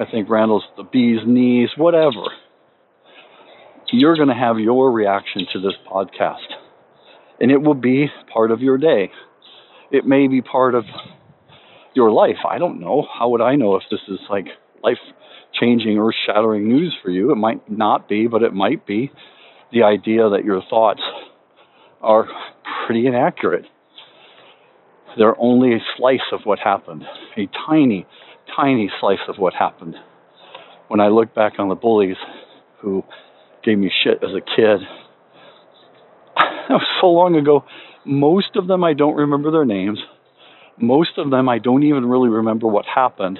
I 0.00 0.10
think 0.10 0.30
Randall's 0.30 0.64
the 0.76 0.84
bee's 0.84 1.20
knees, 1.26 1.68
whatever. 1.76 2.24
You're 3.92 4.16
going 4.16 4.28
to 4.28 4.34
have 4.34 4.58
your 4.58 4.90
reaction 4.90 5.46
to 5.52 5.60
this 5.60 5.74
podcast, 5.90 6.48
and 7.40 7.50
it 7.50 7.58
will 7.58 7.74
be 7.74 8.08
part 8.32 8.50
of 8.50 8.60
your 8.60 8.78
day. 8.78 9.10
It 9.92 10.06
may 10.06 10.26
be 10.28 10.40
part 10.40 10.74
of 10.74 10.84
your 11.94 12.10
life. 12.10 12.38
I 12.48 12.58
don't 12.58 12.80
know. 12.80 13.06
How 13.16 13.28
would 13.28 13.42
I 13.42 13.54
know 13.56 13.76
if 13.76 13.82
this 13.90 14.00
is 14.08 14.18
like 14.30 14.46
life 14.82 14.98
changing, 15.60 15.98
earth 15.98 16.14
shattering 16.26 16.66
news 16.66 16.96
for 17.02 17.10
you? 17.10 17.30
It 17.32 17.36
might 17.36 17.70
not 17.70 18.08
be, 18.08 18.26
but 18.26 18.42
it 18.42 18.54
might 18.54 18.86
be. 18.86 19.12
The 19.72 19.82
idea 19.82 20.30
that 20.30 20.44
your 20.44 20.62
thoughts 20.68 21.02
are 22.00 22.26
pretty 22.86 23.06
inaccurate. 23.06 23.66
They're 25.16 25.38
only 25.40 25.74
a 25.74 25.78
slice 25.96 26.32
of 26.32 26.40
what 26.44 26.58
happened, 26.58 27.04
a 27.36 27.48
tiny, 27.68 28.06
tiny 28.56 28.90
slice 29.00 29.18
of 29.28 29.36
what 29.38 29.54
happened. 29.54 29.94
When 30.88 31.00
I 31.00 31.08
look 31.08 31.34
back 31.34 31.54
on 31.58 31.68
the 31.68 31.74
bullies 31.74 32.16
who 32.80 33.04
gave 33.64 33.78
me 33.78 33.90
shit 34.02 34.22
as 34.22 34.30
a 34.30 34.40
kid, 34.40 34.80
that 36.36 36.70
was 36.70 36.86
so 37.00 37.08
long 37.08 37.36
ago. 37.36 37.64
Most 38.04 38.56
of 38.56 38.66
them 38.66 38.84
I 38.84 38.92
don't 38.92 39.16
remember 39.16 39.50
their 39.50 39.64
names. 39.64 40.00
Most 40.78 41.16
of 41.16 41.30
them 41.30 41.48
I 41.48 41.58
don't 41.58 41.84
even 41.84 42.06
really 42.06 42.28
remember 42.28 42.66
what 42.66 42.84
happened. 42.86 43.38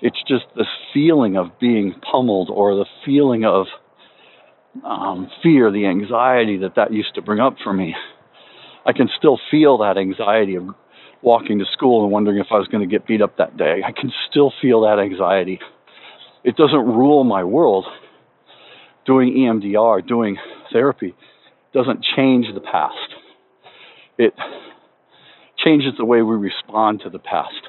It's 0.00 0.22
just 0.28 0.44
the 0.54 0.66
feeling 0.92 1.36
of 1.36 1.58
being 1.60 1.94
pummeled 2.12 2.50
or 2.50 2.74
the 2.74 2.86
feeling 3.04 3.44
of 3.44 3.66
um, 4.84 5.30
fear, 5.42 5.70
the 5.72 5.86
anxiety 5.86 6.58
that 6.58 6.74
that 6.76 6.92
used 6.92 7.14
to 7.14 7.22
bring 7.22 7.40
up 7.40 7.56
for 7.62 7.72
me. 7.72 7.94
I 8.84 8.92
can 8.92 9.08
still 9.18 9.38
feel 9.50 9.78
that 9.78 9.96
anxiety 9.98 10.54
of 10.56 10.64
walking 11.22 11.58
to 11.58 11.64
school 11.72 12.04
and 12.04 12.12
wondering 12.12 12.38
if 12.38 12.46
I 12.50 12.58
was 12.58 12.68
going 12.68 12.88
to 12.88 12.90
get 12.90 13.06
beat 13.06 13.22
up 13.22 13.38
that 13.38 13.56
day. 13.56 13.82
I 13.84 13.92
can 13.92 14.12
still 14.30 14.52
feel 14.62 14.82
that 14.82 14.98
anxiety. 14.98 15.58
It 16.44 16.56
doesn't 16.56 16.78
rule 16.78 17.24
my 17.24 17.44
world. 17.44 17.86
Doing 19.06 19.34
EMDR, 19.34 20.06
doing 20.06 20.36
therapy, 20.70 21.14
doesn't 21.72 22.04
change 22.16 22.46
the 22.52 22.60
past. 22.60 22.94
It 24.18 24.34
changes 25.64 25.94
the 25.96 26.04
way 26.04 26.22
we 26.22 26.36
respond 26.36 27.00
to 27.04 27.10
the 27.10 27.18
past. 27.18 27.68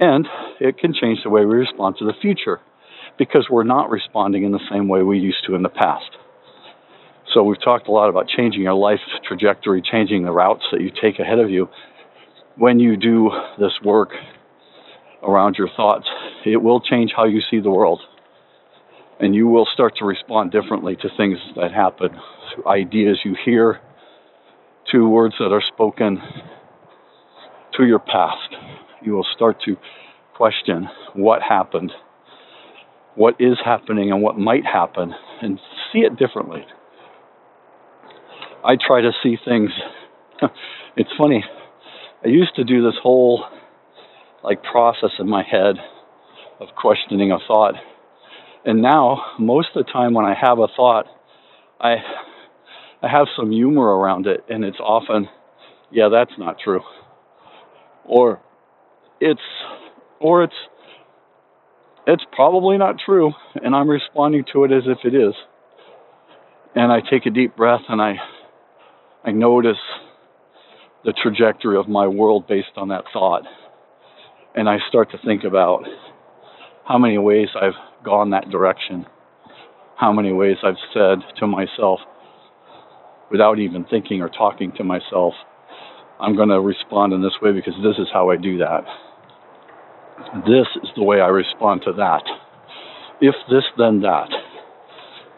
And 0.00 0.26
it 0.60 0.78
can 0.78 0.94
change 0.94 1.20
the 1.22 1.30
way 1.30 1.44
we 1.44 1.54
respond 1.54 1.96
to 1.98 2.04
the 2.04 2.14
future 2.20 2.60
because 3.18 3.46
we're 3.50 3.64
not 3.64 3.90
responding 3.90 4.44
in 4.44 4.52
the 4.52 4.60
same 4.70 4.88
way 4.88 5.02
we 5.02 5.18
used 5.18 5.44
to 5.46 5.54
in 5.54 5.62
the 5.62 5.68
past. 5.68 6.10
So 7.32 7.42
we've 7.42 7.62
talked 7.62 7.88
a 7.88 7.90
lot 7.92 8.08
about 8.08 8.28
changing 8.28 8.62
your 8.62 8.74
life 8.74 9.00
trajectory, 9.26 9.82
changing 9.82 10.24
the 10.24 10.32
routes 10.32 10.64
that 10.72 10.80
you 10.80 10.90
take 10.90 11.18
ahead 11.18 11.38
of 11.38 11.50
you. 11.50 11.68
When 12.56 12.78
you 12.78 12.96
do 12.96 13.30
this 13.58 13.72
work 13.84 14.10
around 15.22 15.56
your 15.58 15.68
thoughts, 15.76 16.06
it 16.44 16.56
will 16.56 16.80
change 16.80 17.12
how 17.16 17.24
you 17.24 17.40
see 17.50 17.60
the 17.60 17.70
world. 17.70 18.00
And 19.20 19.34
you 19.34 19.46
will 19.46 19.66
start 19.72 19.94
to 19.98 20.04
respond 20.04 20.52
differently 20.52 20.96
to 20.96 21.08
things 21.16 21.38
that 21.56 21.72
happen, 21.72 22.10
to 22.10 22.68
ideas 22.68 23.20
you 23.24 23.36
hear, 23.44 23.80
to 24.92 25.08
words 25.08 25.34
that 25.38 25.52
are 25.52 25.62
spoken, 25.72 26.18
to 27.76 27.84
your 27.84 27.98
past. 27.98 28.54
You 29.02 29.12
will 29.12 29.26
start 29.34 29.60
to 29.66 29.76
question 30.36 30.88
what 31.14 31.42
happened 31.42 31.92
what 33.14 33.36
is 33.38 33.56
happening 33.64 34.10
and 34.10 34.22
what 34.22 34.38
might 34.38 34.64
happen 34.64 35.14
and 35.40 35.60
see 35.92 36.00
it 36.00 36.16
differently. 36.16 36.64
I 38.64 38.76
try 38.76 39.02
to 39.02 39.12
see 39.22 39.36
things. 39.44 39.70
it's 40.96 41.10
funny. 41.18 41.44
I 42.24 42.28
used 42.28 42.56
to 42.56 42.64
do 42.64 42.82
this 42.82 42.94
whole 43.02 43.44
like 44.42 44.62
process 44.62 45.10
in 45.18 45.28
my 45.28 45.42
head 45.42 45.76
of 46.60 46.68
questioning 46.76 47.32
a 47.32 47.38
thought. 47.46 47.74
And 48.64 48.80
now, 48.80 49.22
most 49.38 49.68
of 49.74 49.84
the 49.84 49.92
time 49.92 50.14
when 50.14 50.24
I 50.24 50.34
have 50.34 50.58
a 50.58 50.68
thought, 50.74 51.06
I 51.80 51.96
I 53.02 53.08
have 53.08 53.26
some 53.36 53.50
humor 53.50 53.84
around 53.84 54.26
it 54.26 54.44
and 54.48 54.64
it's 54.64 54.80
often 54.80 55.28
yeah, 55.90 56.08
that's 56.10 56.32
not 56.38 56.56
true. 56.58 56.80
Or 58.04 58.40
it's 59.20 59.40
or 60.18 60.44
it's 60.44 60.54
it's 62.06 62.24
probably 62.32 62.76
not 62.76 62.96
true, 63.04 63.32
and 63.54 63.74
I'm 63.74 63.88
responding 63.88 64.44
to 64.52 64.64
it 64.64 64.72
as 64.72 64.82
if 64.86 64.98
it 65.04 65.14
is. 65.14 65.34
And 66.74 66.92
I 66.92 67.00
take 67.00 67.26
a 67.26 67.30
deep 67.30 67.54
breath 67.56 67.82
and 67.88 68.00
I 68.00 68.16
I 69.24 69.32
notice 69.32 69.76
the 71.04 71.12
trajectory 71.22 71.76
of 71.76 71.88
my 71.88 72.06
world 72.06 72.46
based 72.46 72.76
on 72.76 72.88
that 72.88 73.04
thought. 73.12 73.42
And 74.54 74.68
I 74.68 74.78
start 74.88 75.10
to 75.10 75.18
think 75.24 75.44
about 75.44 75.84
how 76.86 76.98
many 76.98 77.18
ways 77.18 77.48
I've 77.60 78.04
gone 78.04 78.30
that 78.30 78.50
direction, 78.50 79.06
how 79.96 80.12
many 80.12 80.32
ways 80.32 80.56
I've 80.62 80.80
said 80.92 81.18
to 81.40 81.46
myself, 81.46 82.00
without 83.30 83.58
even 83.58 83.84
thinking 83.84 84.20
or 84.20 84.28
talking 84.28 84.72
to 84.76 84.84
myself, 84.84 85.34
I'm 86.20 86.36
going 86.36 86.50
to 86.50 86.60
respond 86.60 87.12
in 87.12 87.22
this 87.22 87.32
way 87.42 87.52
because 87.52 87.74
this 87.82 87.96
is 87.98 88.08
how 88.12 88.30
I 88.30 88.36
do 88.36 88.58
that. 88.58 88.84
This 90.46 90.66
is 90.82 90.90
the 90.94 91.02
way 91.02 91.20
I 91.20 91.26
respond 91.26 91.82
to 91.86 91.92
that. 91.94 92.22
If 93.20 93.34
this, 93.50 93.64
then 93.76 94.00
that. 94.02 94.28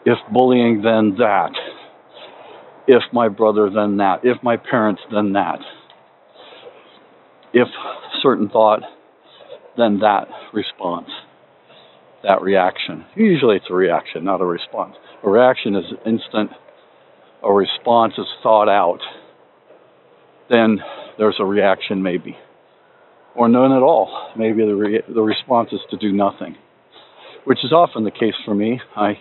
If 0.05 0.19
bullying, 0.33 0.83
then 0.83 1.17
that. 1.19 1.53
If 2.87 3.03
my 3.13 3.29
brother, 3.29 3.71
then 3.75 3.97
that. 3.99 4.21
If 4.23 4.43
my 4.43 4.57
parents, 4.57 5.03
then 5.13 5.33
that. 5.33 5.59
If 7.53 7.69
certain 8.23 8.49
thought, 8.49 8.81
then 9.77 10.01
that 10.01 10.29
response, 10.53 11.09
that 12.23 12.43
reaction. 12.43 13.05
Usually 13.15 13.57
it's 13.57 13.67
a 13.71 13.75
reaction, 13.75 14.25
not 14.25 14.41
a 14.41 14.45
response. 14.45 14.95
A 15.25 15.29
reaction 15.31 15.75
is 15.75 15.85
instant, 16.07 16.51
a 17.43 17.53
response 17.53 18.15
is 18.19 18.27
thought 18.43 18.69
out. 18.69 19.01
Then 20.49 20.79
there's 21.19 21.37
a 21.41 21.45
reaction, 21.45 22.03
maybe 22.03 22.37
or 23.37 23.49
none 23.49 23.73
at 23.73 23.83
all. 23.83 24.31
Maybe 24.37 24.65
the, 24.65 24.75
re- 24.75 25.03
the 25.09 25.23
response 25.23 25.69
is 25.73 25.81
to 25.91 25.97
do 25.97 26.13
nothing, 26.13 26.57
which 27.45 27.59
is 27.65 27.73
often 27.73 28.05
the 28.05 28.11
case 28.11 28.35
for 28.45 28.55
me. 28.55 28.81
I 28.97 29.19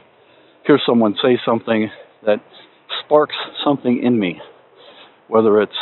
hear 0.66 0.80
someone 0.86 1.16
say 1.22 1.38
something 1.46 1.90
that 2.26 2.42
sparks 3.04 3.36
something 3.64 4.02
in 4.04 4.20
me, 4.20 4.42
whether 5.28 5.62
it's 5.62 5.74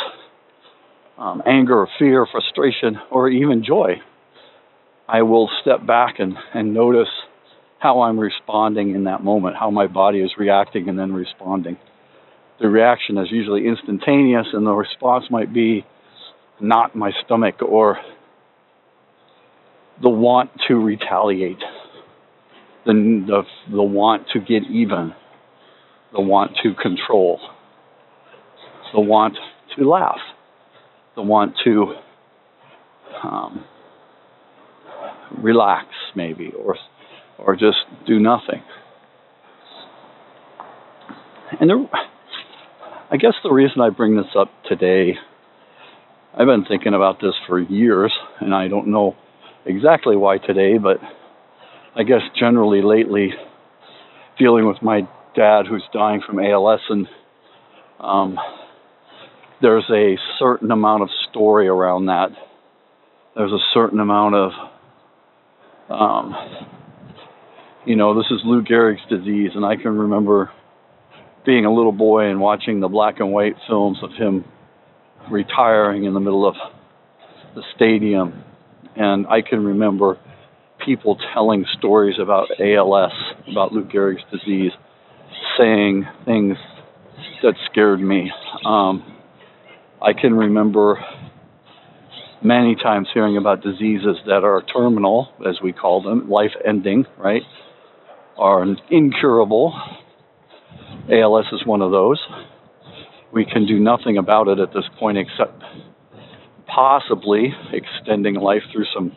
um, 1.18 1.42
anger 1.46 1.78
or 1.78 1.88
fear, 1.98 2.26
frustration, 2.30 2.98
or 3.10 3.28
even 3.28 3.64
joy. 3.64 4.00
I 5.08 5.22
will 5.22 5.50
step 5.60 5.86
back 5.86 6.18
and, 6.18 6.34
and 6.54 6.74
notice 6.74 7.08
how 7.78 8.02
I'm 8.02 8.18
responding 8.18 8.94
in 8.94 9.04
that 9.04 9.22
moment, 9.22 9.56
how 9.56 9.70
my 9.70 9.86
body 9.86 10.20
is 10.20 10.32
reacting 10.38 10.88
and 10.88 10.98
then 10.98 11.12
responding. 11.12 11.76
The 12.60 12.68
reaction 12.68 13.18
is 13.18 13.28
usually 13.30 13.66
instantaneous, 13.66 14.46
and 14.52 14.66
the 14.66 14.72
response 14.72 15.24
might 15.30 15.52
be 15.52 15.84
not 16.60 16.94
my 16.94 17.10
stomach 17.24 17.56
or 17.60 17.98
the 20.02 20.08
want 20.08 20.50
to 20.68 20.74
retaliate, 20.74 21.58
the, 22.86 22.92
the, 22.92 23.42
the 23.70 23.82
want 23.82 24.26
to 24.32 24.40
get 24.40 24.62
even, 24.70 25.14
the 26.14 26.20
want 26.20 26.52
to 26.62 26.74
control, 26.74 27.40
the 28.94 29.00
want 29.00 29.36
to 29.76 29.88
laugh, 29.88 30.20
the 31.16 31.22
want 31.22 31.54
to 31.64 31.94
um, 33.22 33.64
relax, 35.36 35.86
maybe, 36.14 36.52
or, 36.56 36.76
or 37.38 37.56
just 37.56 37.78
do 38.06 38.20
nothing. 38.20 38.62
And 41.60 41.68
there, 41.68 41.84
I 43.10 43.16
guess 43.16 43.34
the 43.42 43.52
reason 43.52 43.80
I 43.80 43.90
bring 43.90 44.16
this 44.16 44.36
up 44.38 44.50
today, 44.68 45.14
I've 46.36 46.46
been 46.46 46.64
thinking 46.64 46.94
about 46.94 47.20
this 47.20 47.34
for 47.48 47.58
years, 47.58 48.12
and 48.40 48.54
I 48.54 48.68
don't 48.68 48.88
know 48.88 49.16
exactly 49.66 50.16
why 50.16 50.38
today, 50.38 50.78
but 50.78 50.98
I 51.96 52.02
guess 52.04 52.22
generally 52.38 52.82
lately, 52.82 53.30
dealing 54.38 54.66
with 54.66 54.82
my 54.82 55.08
dad 55.34 55.66
who's 55.68 55.84
dying 55.92 56.22
from 56.26 56.38
ALS, 56.38 56.80
and 56.88 57.06
um, 58.00 58.38
there's 59.60 59.88
a 59.90 60.16
certain 60.38 60.70
amount 60.70 61.02
of 61.02 61.08
story 61.30 61.68
around 61.68 62.06
that. 62.06 62.28
There's 63.36 63.52
a 63.52 63.64
certain 63.72 64.00
amount 64.00 64.34
of, 64.34 64.50
um, 65.90 66.34
you 67.84 67.96
know, 67.96 68.16
this 68.16 68.30
is 68.30 68.40
Lou 68.44 68.62
Gehrig's 68.62 69.06
disease, 69.08 69.50
and 69.54 69.64
I 69.64 69.76
can 69.76 69.96
remember 69.98 70.50
being 71.44 71.64
a 71.64 71.74
little 71.74 71.92
boy 71.92 72.30
and 72.30 72.40
watching 72.40 72.80
the 72.80 72.88
black 72.88 73.20
and 73.20 73.32
white 73.32 73.56
films 73.68 73.98
of 74.02 74.10
him 74.12 74.44
retiring 75.30 76.04
in 76.04 76.14
the 76.14 76.20
middle 76.20 76.46
of 76.46 76.54
the 77.54 77.62
stadium 77.74 78.44
and 78.96 79.26
I 79.26 79.42
can 79.42 79.64
remember 79.64 80.18
people 80.84 81.18
telling 81.32 81.64
stories 81.78 82.16
about 82.20 82.48
ALS, 82.60 83.12
about 83.50 83.72
Lou 83.72 83.84
Gehrig's 83.84 84.22
disease, 84.30 84.72
saying 85.58 86.06
things 86.24 86.56
that 87.42 87.54
scared 87.70 88.00
me. 88.00 88.30
Um, 88.64 89.14
I 90.00 90.12
can 90.12 90.34
remember 90.34 90.98
many 92.42 92.76
times 92.76 93.08
hearing 93.12 93.36
about 93.36 93.62
diseases 93.62 94.16
that 94.26 94.44
are 94.44 94.62
terminal, 94.62 95.28
as 95.46 95.60
we 95.62 95.72
call 95.72 96.02
them, 96.02 96.28
life 96.28 96.52
ending, 96.66 97.06
right? 97.18 97.42
Are 98.36 98.64
incurable. 98.90 99.72
ALS 101.10 101.46
is 101.52 101.66
one 101.66 101.82
of 101.82 101.90
those. 101.90 102.20
We 103.32 103.44
can 103.44 103.66
do 103.66 103.78
nothing 103.78 104.18
about 104.18 104.48
it 104.48 104.58
at 104.58 104.72
this 104.72 104.84
point 104.98 105.18
except 105.18 105.62
possibly 106.66 107.52
extending 107.72 108.34
life 108.34 108.62
through 108.72 108.86
some 108.94 109.12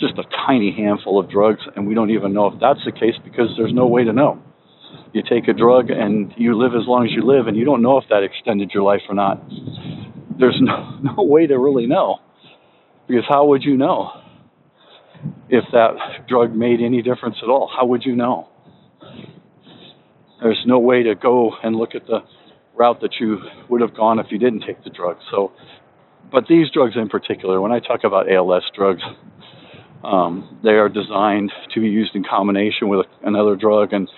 just 0.00 0.14
a 0.16 0.22
tiny 0.46 0.72
handful 0.76 1.18
of 1.18 1.28
drugs, 1.28 1.60
and 1.74 1.86
we 1.86 1.94
don't 1.94 2.10
even 2.10 2.32
know 2.32 2.46
if 2.46 2.60
that's 2.60 2.84
the 2.84 2.92
case 2.92 3.14
because 3.24 3.48
there's 3.56 3.74
no 3.74 3.86
way 3.86 4.04
to 4.04 4.12
know. 4.12 4.40
You 5.12 5.22
take 5.28 5.48
a 5.48 5.52
drug 5.52 5.90
and 5.90 6.32
you 6.36 6.56
live 6.56 6.72
as 6.74 6.86
long 6.86 7.06
as 7.06 7.12
you 7.12 7.22
live, 7.22 7.46
and 7.46 7.56
you 7.56 7.64
don't 7.64 7.82
know 7.82 7.98
if 7.98 8.04
that 8.10 8.22
extended 8.22 8.72
your 8.72 8.82
life 8.82 9.00
or 9.08 9.14
not. 9.14 9.42
There's 10.38 10.58
no, 10.60 10.98
no 11.02 11.22
way 11.22 11.46
to 11.46 11.58
really 11.58 11.86
know 11.86 12.18
because 13.08 13.24
how 13.28 13.46
would 13.46 13.64
you 13.64 13.76
know 13.76 14.10
if 15.48 15.64
that 15.72 16.28
drug 16.28 16.54
made 16.54 16.80
any 16.80 17.02
difference 17.02 17.36
at 17.42 17.48
all? 17.48 17.70
How 17.74 17.86
would 17.86 18.04
you 18.04 18.14
know? 18.14 18.48
There's 20.40 20.62
no 20.66 20.78
way 20.78 21.02
to 21.02 21.14
go 21.14 21.52
and 21.62 21.74
look 21.74 21.94
at 21.94 22.06
the 22.06 22.20
route 22.76 23.00
that 23.00 23.14
you 23.18 23.38
would 23.68 23.80
have 23.80 23.96
gone 23.96 24.20
if 24.20 24.26
you 24.30 24.38
didn't 24.38 24.62
take 24.64 24.84
the 24.84 24.90
drug. 24.90 25.16
So, 25.32 25.52
but 26.30 26.44
these 26.48 26.70
drugs 26.70 26.94
in 26.96 27.08
particular, 27.08 27.60
when 27.60 27.72
I 27.72 27.80
talk 27.80 28.04
about 28.04 28.30
ALS 28.30 28.62
drugs, 28.76 29.02
um, 30.04 30.60
they 30.62 30.72
are 30.72 30.88
designed 30.88 31.50
to 31.74 31.80
be 31.80 31.88
used 31.88 32.14
in 32.14 32.22
combination 32.22 32.88
with 32.88 33.06
another 33.24 33.56
drug, 33.56 33.92
and 33.92 34.08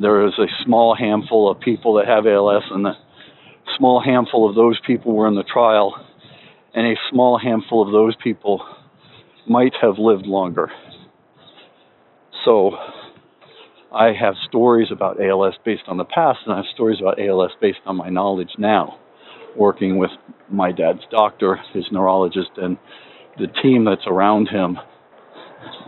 there 0.00 0.26
is 0.26 0.32
a 0.38 0.46
small 0.64 0.94
handful 0.94 1.50
of 1.50 1.60
people 1.60 1.94
that 1.94 2.06
have 2.06 2.26
ALS, 2.26 2.64
and 2.70 2.86
a 2.86 2.94
small 3.78 4.02
handful 4.02 4.48
of 4.48 4.54
those 4.54 4.78
people 4.86 5.14
were 5.14 5.28
in 5.28 5.34
the 5.34 5.44
trial, 5.44 5.94
and 6.74 6.86
a 6.86 6.94
small 7.10 7.38
handful 7.38 7.86
of 7.86 7.92
those 7.92 8.14
people 8.22 8.64
might 9.48 9.72
have 9.80 9.98
lived 9.98 10.26
longer. 10.26 10.70
So, 12.44 12.72
I 13.92 14.12
have 14.18 14.34
stories 14.48 14.88
about 14.92 15.20
ALS 15.20 15.54
based 15.64 15.82
on 15.88 15.96
the 15.96 16.04
past, 16.04 16.40
and 16.46 16.54
I 16.54 16.58
have 16.58 16.66
stories 16.72 17.00
about 17.00 17.20
ALS 17.20 17.50
based 17.60 17.80
on 17.86 17.96
my 17.96 18.08
knowledge 18.08 18.50
now, 18.56 18.98
working 19.56 19.98
with 19.98 20.10
my 20.48 20.72
dad's 20.72 21.02
doctor, 21.10 21.58
his 21.74 21.84
neurologist, 21.90 22.50
and 22.56 22.78
the 23.38 23.48
team 23.62 23.84
that's 23.84 24.06
around 24.06 24.48
him 24.48 24.78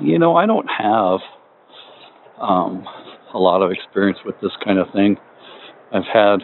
you 0.01 0.19
know, 0.19 0.37
I 0.37 0.47
don't 0.47 0.67
have 0.67 1.21
um, 2.41 2.85
a 3.35 3.39
lot 3.39 3.63
of 3.63 3.71
experience 3.71 4.19
with 4.25 4.35
this 4.41 4.53
kind 4.65 4.79
of 4.79 4.87
thing. 4.93 5.17
I've 5.93 6.09
had, 6.13 6.41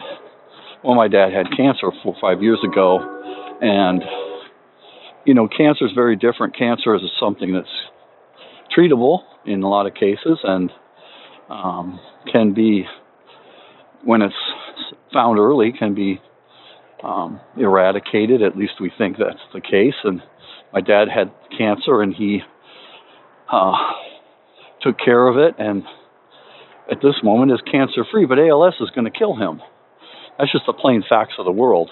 well, 0.83 0.95
my 0.95 1.07
dad 1.07 1.33
had 1.33 1.47
cancer 1.55 1.91
four 2.03 2.15
five 2.21 2.41
years 2.41 2.59
ago, 2.63 2.99
and 3.61 4.03
you 5.25 5.33
know, 5.33 5.47
cancer 5.47 5.85
is 5.85 5.91
very 5.93 6.15
different. 6.15 6.57
Cancer 6.57 6.95
is 6.95 7.01
something 7.19 7.53
that's 7.53 7.67
treatable 8.75 9.19
in 9.45 9.63
a 9.63 9.69
lot 9.69 9.85
of 9.85 9.93
cases, 9.93 10.39
and 10.43 10.71
um, 11.49 11.99
can 12.31 12.53
be, 12.53 12.85
when 14.03 14.21
it's 14.21 14.33
found 15.11 15.39
early, 15.39 15.73
can 15.77 15.93
be 15.95 16.21
um, 17.03 17.39
eradicated. 17.57 18.41
At 18.41 18.57
least 18.57 18.73
we 18.79 18.91
think 18.97 19.17
that's 19.17 19.39
the 19.53 19.61
case. 19.61 19.95
And 20.03 20.21
my 20.73 20.81
dad 20.81 21.09
had 21.09 21.31
cancer, 21.57 22.01
and 22.01 22.13
he 22.13 22.41
uh, 23.51 23.73
took 24.81 24.97
care 24.99 25.27
of 25.27 25.37
it, 25.37 25.55
and 25.57 25.83
at 26.91 27.01
this 27.01 27.15
moment 27.23 27.51
is 27.51 27.59
cancer 27.71 28.05
free. 28.11 28.25
But 28.25 28.39
ALS 28.39 28.75
is 28.79 28.89
going 28.91 29.05
to 29.05 29.17
kill 29.17 29.35
him. 29.35 29.61
That's 30.37 30.51
just 30.51 30.65
the 30.65 30.73
plain 30.73 31.03
facts 31.07 31.33
of 31.37 31.45
the 31.45 31.51
world. 31.51 31.89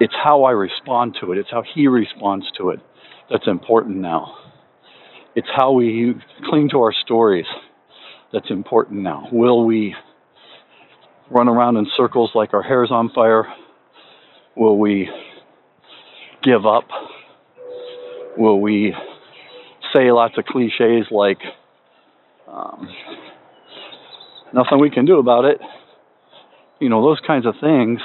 It's 0.00 0.14
how 0.14 0.44
I 0.44 0.52
respond 0.52 1.16
to 1.20 1.32
it. 1.32 1.38
It's 1.38 1.50
how 1.50 1.62
he 1.74 1.86
responds 1.86 2.46
to 2.58 2.70
it 2.70 2.80
that's 3.30 3.46
important 3.46 3.96
now. 3.96 4.34
It's 5.34 5.48
how 5.56 5.72
we 5.72 6.14
cling 6.44 6.68
to 6.70 6.78
our 6.78 6.92
stories 6.92 7.46
that's 8.32 8.50
important 8.50 9.00
now. 9.00 9.28
Will 9.32 9.64
we 9.64 9.94
run 11.30 11.48
around 11.48 11.78
in 11.78 11.86
circles 11.96 12.30
like 12.34 12.52
our 12.52 12.62
hair's 12.62 12.90
on 12.90 13.10
fire? 13.14 13.46
Will 14.54 14.78
we 14.78 15.08
give 16.42 16.66
up? 16.66 16.84
Will 18.36 18.60
we 18.60 18.94
say 19.94 20.10
lots 20.10 20.36
of 20.36 20.44
cliches 20.44 21.06
like 21.10 21.38
um, 22.46 22.88
nothing 24.52 24.80
we 24.80 24.90
can 24.90 25.04
do 25.04 25.18
about 25.18 25.44
it. 25.44 25.58
You 26.80 26.88
know, 26.88 27.02
those 27.02 27.20
kinds 27.26 27.46
of 27.46 27.54
things, 27.60 28.00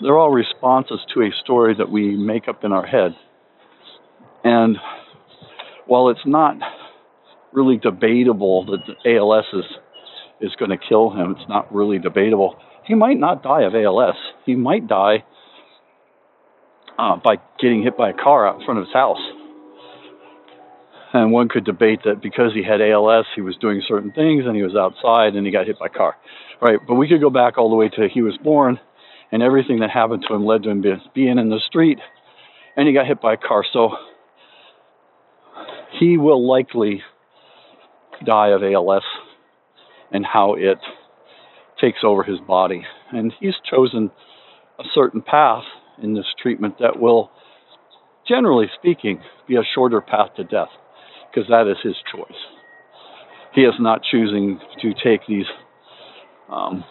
they're 0.00 0.16
all 0.16 0.30
responses 0.30 1.00
to 1.14 1.22
a 1.22 1.30
story 1.42 1.74
that 1.76 1.90
we 1.90 2.16
make 2.16 2.48
up 2.48 2.64
in 2.64 2.72
our 2.72 2.86
head. 2.86 3.14
And 4.44 4.76
while 5.86 6.08
it's 6.08 6.26
not 6.26 6.56
really 7.52 7.76
debatable 7.76 8.64
that 8.66 8.94
ALS 9.06 9.44
is, 9.52 9.64
is 10.40 10.56
going 10.56 10.70
to 10.70 10.78
kill 10.78 11.10
him, 11.10 11.36
it's 11.38 11.48
not 11.48 11.72
really 11.74 11.98
debatable. 11.98 12.56
He 12.84 12.94
might 12.94 13.18
not 13.18 13.42
die 13.42 13.62
of 13.62 13.74
ALS. 13.74 14.16
He 14.44 14.54
might 14.56 14.88
die 14.88 15.24
uh, 16.98 17.16
by 17.16 17.36
getting 17.60 17.82
hit 17.82 17.96
by 17.96 18.10
a 18.10 18.14
car 18.14 18.48
out 18.48 18.60
in 18.60 18.64
front 18.64 18.80
of 18.80 18.86
his 18.86 18.94
house 18.94 19.20
and 21.12 21.30
one 21.30 21.48
could 21.48 21.64
debate 21.64 22.00
that 22.04 22.22
because 22.22 22.52
he 22.54 22.62
had 22.62 22.80
ALS, 22.80 23.26
he 23.34 23.42
was 23.42 23.56
doing 23.56 23.82
certain 23.86 24.12
things 24.12 24.44
and 24.46 24.56
he 24.56 24.62
was 24.62 24.74
outside 24.74 25.34
and 25.34 25.46
he 25.46 25.52
got 25.52 25.66
hit 25.66 25.78
by 25.78 25.86
a 25.86 25.88
car. 25.90 26.16
Right, 26.60 26.78
but 26.86 26.94
we 26.94 27.08
could 27.08 27.20
go 27.20 27.30
back 27.30 27.58
all 27.58 27.70
the 27.70 27.76
way 27.76 27.88
to 27.88 28.08
he 28.08 28.22
was 28.22 28.38
born 28.42 28.78
and 29.30 29.42
everything 29.42 29.80
that 29.80 29.90
happened 29.90 30.24
to 30.28 30.34
him 30.34 30.44
led 30.44 30.62
to 30.62 30.70
him 30.70 30.82
being 31.14 31.38
in 31.38 31.50
the 31.50 31.60
street 31.66 31.98
and 32.76 32.86
he 32.86 32.94
got 32.94 33.06
hit 33.06 33.20
by 33.20 33.34
a 33.34 33.36
car. 33.36 33.64
So 33.72 33.90
he 35.98 36.16
will 36.16 36.48
likely 36.48 37.02
die 38.24 38.48
of 38.48 38.62
ALS 38.62 39.02
and 40.12 40.24
how 40.24 40.54
it 40.54 40.78
takes 41.80 41.98
over 42.04 42.22
his 42.22 42.38
body. 42.40 42.84
And 43.10 43.32
he's 43.40 43.54
chosen 43.68 44.10
a 44.78 44.84
certain 44.94 45.20
path 45.20 45.64
in 46.02 46.14
this 46.14 46.26
treatment 46.40 46.76
that 46.78 46.98
will, 46.98 47.30
generally 48.26 48.66
speaking, 48.78 49.20
be 49.46 49.56
a 49.56 49.62
shorter 49.74 50.00
path 50.00 50.34
to 50.36 50.44
death 50.44 50.68
because 51.32 51.48
that 51.48 51.66
is 51.70 51.76
his 51.82 51.96
choice. 52.14 52.38
He 53.54 53.62
is 53.62 53.74
not 53.78 54.02
choosing 54.10 54.60
to 54.80 54.92
take 55.02 55.20
these 55.26 55.46
um, 56.50 56.84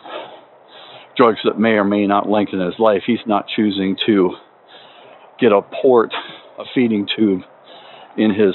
drugs 1.15 1.39
that 1.43 1.60
may 1.60 1.71
or 1.71 1.84
may 1.84 2.08
not 2.08 2.30
lengthen 2.30 2.60
his 2.60 2.75
life. 2.80 3.04
He's 3.06 3.25
not 3.25 3.45
choosing 3.56 3.97
to 4.06 4.32
get 5.39 5.51
a 5.51 5.62
port, 5.62 6.12
a 6.60 6.63
feeding 6.73 7.08
tube 7.15 7.41
in 8.17 8.34
his 8.34 8.54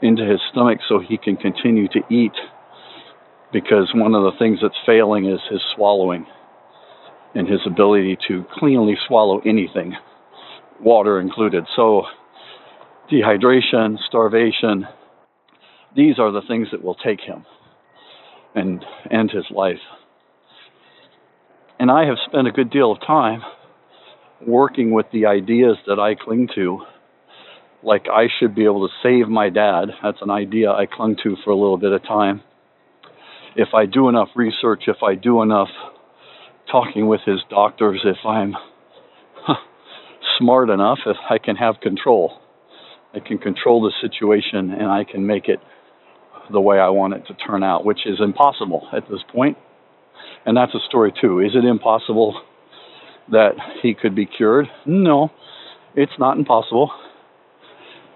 into 0.00 0.24
his 0.24 0.40
stomach 0.52 0.78
so 0.88 1.00
he 1.00 1.18
can 1.18 1.36
continue 1.36 1.88
to 1.88 2.00
eat 2.08 2.32
because 3.52 3.90
one 3.94 4.14
of 4.14 4.22
the 4.22 4.38
things 4.38 4.60
that's 4.62 4.76
failing 4.86 5.26
is 5.26 5.40
his 5.50 5.60
swallowing 5.74 6.24
and 7.34 7.48
his 7.48 7.60
ability 7.66 8.16
to 8.28 8.44
cleanly 8.52 8.94
swallow 9.06 9.40
anything, 9.44 9.96
water 10.80 11.20
included. 11.20 11.64
So 11.74 12.04
dehydration, 13.10 13.96
starvation. 14.06 14.86
These 15.96 16.18
are 16.18 16.30
the 16.30 16.42
things 16.46 16.68
that 16.72 16.82
will 16.82 16.94
take 16.94 17.20
him 17.20 17.44
and 18.54 18.84
end 19.10 19.30
his 19.30 19.46
life. 19.50 19.80
And 21.78 21.90
I 21.90 22.06
have 22.06 22.16
spent 22.26 22.48
a 22.48 22.50
good 22.50 22.70
deal 22.70 22.92
of 22.92 23.00
time 23.00 23.42
working 24.46 24.92
with 24.92 25.06
the 25.12 25.26
ideas 25.26 25.76
that 25.86 25.98
I 25.98 26.14
cling 26.14 26.48
to. 26.54 26.82
Like 27.82 28.06
I 28.12 28.26
should 28.38 28.54
be 28.54 28.64
able 28.64 28.88
to 28.88 28.94
save 29.02 29.28
my 29.28 29.48
dad. 29.48 29.90
That's 30.02 30.18
an 30.20 30.30
idea 30.30 30.70
I 30.70 30.86
clung 30.86 31.16
to 31.22 31.36
for 31.44 31.50
a 31.50 31.56
little 31.56 31.78
bit 31.78 31.92
of 31.92 32.02
time. 32.02 32.42
If 33.56 33.68
I 33.74 33.86
do 33.86 34.08
enough 34.08 34.28
research, 34.34 34.84
if 34.88 35.02
I 35.02 35.14
do 35.14 35.42
enough 35.42 35.68
talking 36.70 37.06
with 37.06 37.20
his 37.24 37.40
doctors, 37.48 38.00
if 38.04 38.18
I'm 38.26 38.54
smart 40.38 40.70
enough, 40.70 40.98
if 41.06 41.16
I 41.30 41.38
can 41.38 41.56
have 41.56 41.80
control. 41.80 42.38
I 43.14 43.20
can 43.20 43.38
control 43.38 43.82
the 43.82 43.92
situation 44.00 44.70
and 44.70 44.86
I 44.90 45.04
can 45.04 45.26
make 45.26 45.48
it 45.48 45.60
the 46.50 46.60
way 46.60 46.78
I 46.78 46.88
want 46.88 47.14
it 47.14 47.26
to 47.28 47.34
turn 47.34 47.62
out, 47.62 47.84
which 47.84 48.06
is 48.06 48.20
impossible 48.20 48.88
at 48.92 49.08
this 49.10 49.20
point. 49.32 49.56
And 50.44 50.56
that's 50.56 50.74
a 50.74 50.80
story 50.88 51.12
too. 51.18 51.40
Is 51.40 51.52
it 51.54 51.64
impossible 51.64 52.40
that 53.30 53.52
he 53.82 53.94
could 53.94 54.14
be 54.14 54.26
cured? 54.26 54.66
No, 54.86 55.30
it's 55.94 56.12
not 56.18 56.38
impossible. 56.38 56.90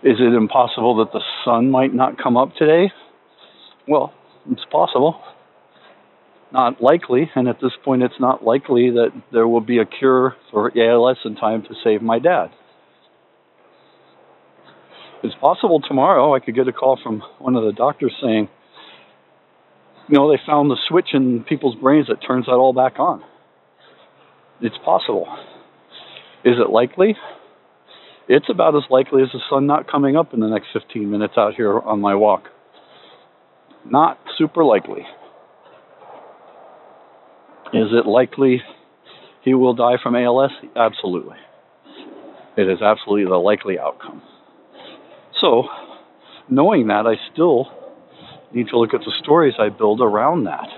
Is 0.03 0.17
it 0.19 0.35
impossible 0.35 0.97
that 0.97 1.13
the 1.13 1.23
sun 1.45 1.71
might 1.71 1.95
not 1.95 2.23
come 2.23 2.37
up 2.37 2.55
today? 2.57 2.93
Well, 3.87 4.13
it's 4.51 4.65
possible. 4.71 5.21
Not 6.53 6.83
likely, 6.83 7.31
and 7.35 7.49
at 7.49 7.61
this 7.63 7.73
point, 7.83 8.03
it's 8.03 8.21
not 8.21 8.45
likely 8.45 8.91
that 8.91 9.11
there 9.33 9.49
will 9.49 9.61
be 9.61 9.79
a 9.79 9.87
cure 9.87 10.37
for 10.51 10.71
ALS 10.77 11.19
in 11.25 11.35
time 11.35 11.63
to 11.63 11.75
save 11.83 12.03
my 12.03 12.19
dad 12.19 12.51
it's 15.23 15.35
possible 15.41 15.81
tomorrow 15.81 16.35
I 16.35 16.41
could 16.41 16.55
get 16.55 16.69
a 16.69 16.73
call 16.73 16.99
from 17.03 17.23
one 17.39 17.57
of 17.57 17.65
the 17.65 17.73
doctors 17.73 18.15
saying, 18.23 18.49
you 20.09 20.19
know, 20.19 20.31
they 20.31 20.41
found 20.45 20.71
the 20.71 20.77
switch 20.89 21.09
in 21.15 21.45
people's 21.45 21.77
brains 21.77 22.09
that 22.09 22.17
turns 22.27 22.47
that 22.47 22.53
all 22.53 22.73
back 22.73 22.99
on. 22.99 23.23
It's 24.61 24.77
possible. 24.85 25.27
Is 26.45 26.57
it 26.59 26.71
likely? 26.71 27.17
It's 28.29 28.47
about 28.51 28.77
as 28.77 28.83
likely 28.91 29.23
as 29.23 29.29
the 29.33 29.41
sun 29.51 29.67
not 29.67 29.91
coming 29.91 30.17
up 30.17 30.35
in 30.35 30.41
the 30.41 30.49
next 30.49 30.69
15 30.73 31.11
minutes 31.11 31.35
out 31.37 31.55
here 31.55 31.79
on 31.79 32.01
my 32.01 32.15
walk. 32.15 32.45
Not 33.85 34.19
super 34.39 34.65
likely. 34.65 35.03
Is 37.73 37.89
it 37.93 38.07
likely 38.07 38.61
he 39.43 39.55
will 39.55 39.75
die 39.75 39.97
from 40.03 40.15
ALS? 40.15 40.51
Absolutely. 40.77 41.37
It 42.57 42.69
is 42.69 42.83
absolutely 42.83 43.25
the 43.25 43.37
likely 43.37 43.79
outcome. 43.79 44.23
So, 45.43 45.65
knowing 46.49 46.87
that, 46.87 47.05
I 47.05 47.17
still 47.33 47.67
need 48.55 48.69
to 48.69 48.79
look 48.79 48.95
at 48.95 49.01
the 49.01 49.13
stories 49.23 49.55
I 49.59 49.71
build 49.71 50.01
around 50.01 50.45
that. 50.45 50.69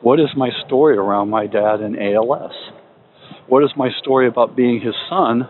What 0.00 0.18
is 0.18 0.28
my 0.34 0.48
story 0.66 0.96
around 0.96 1.28
my 1.28 1.46
dad 1.46 1.80
and 1.80 1.94
ALS? 2.00 2.52
What 3.46 3.62
is 3.62 3.70
my 3.76 3.90
story 4.00 4.26
about 4.26 4.56
being 4.56 4.80
his 4.80 4.94
son 5.10 5.48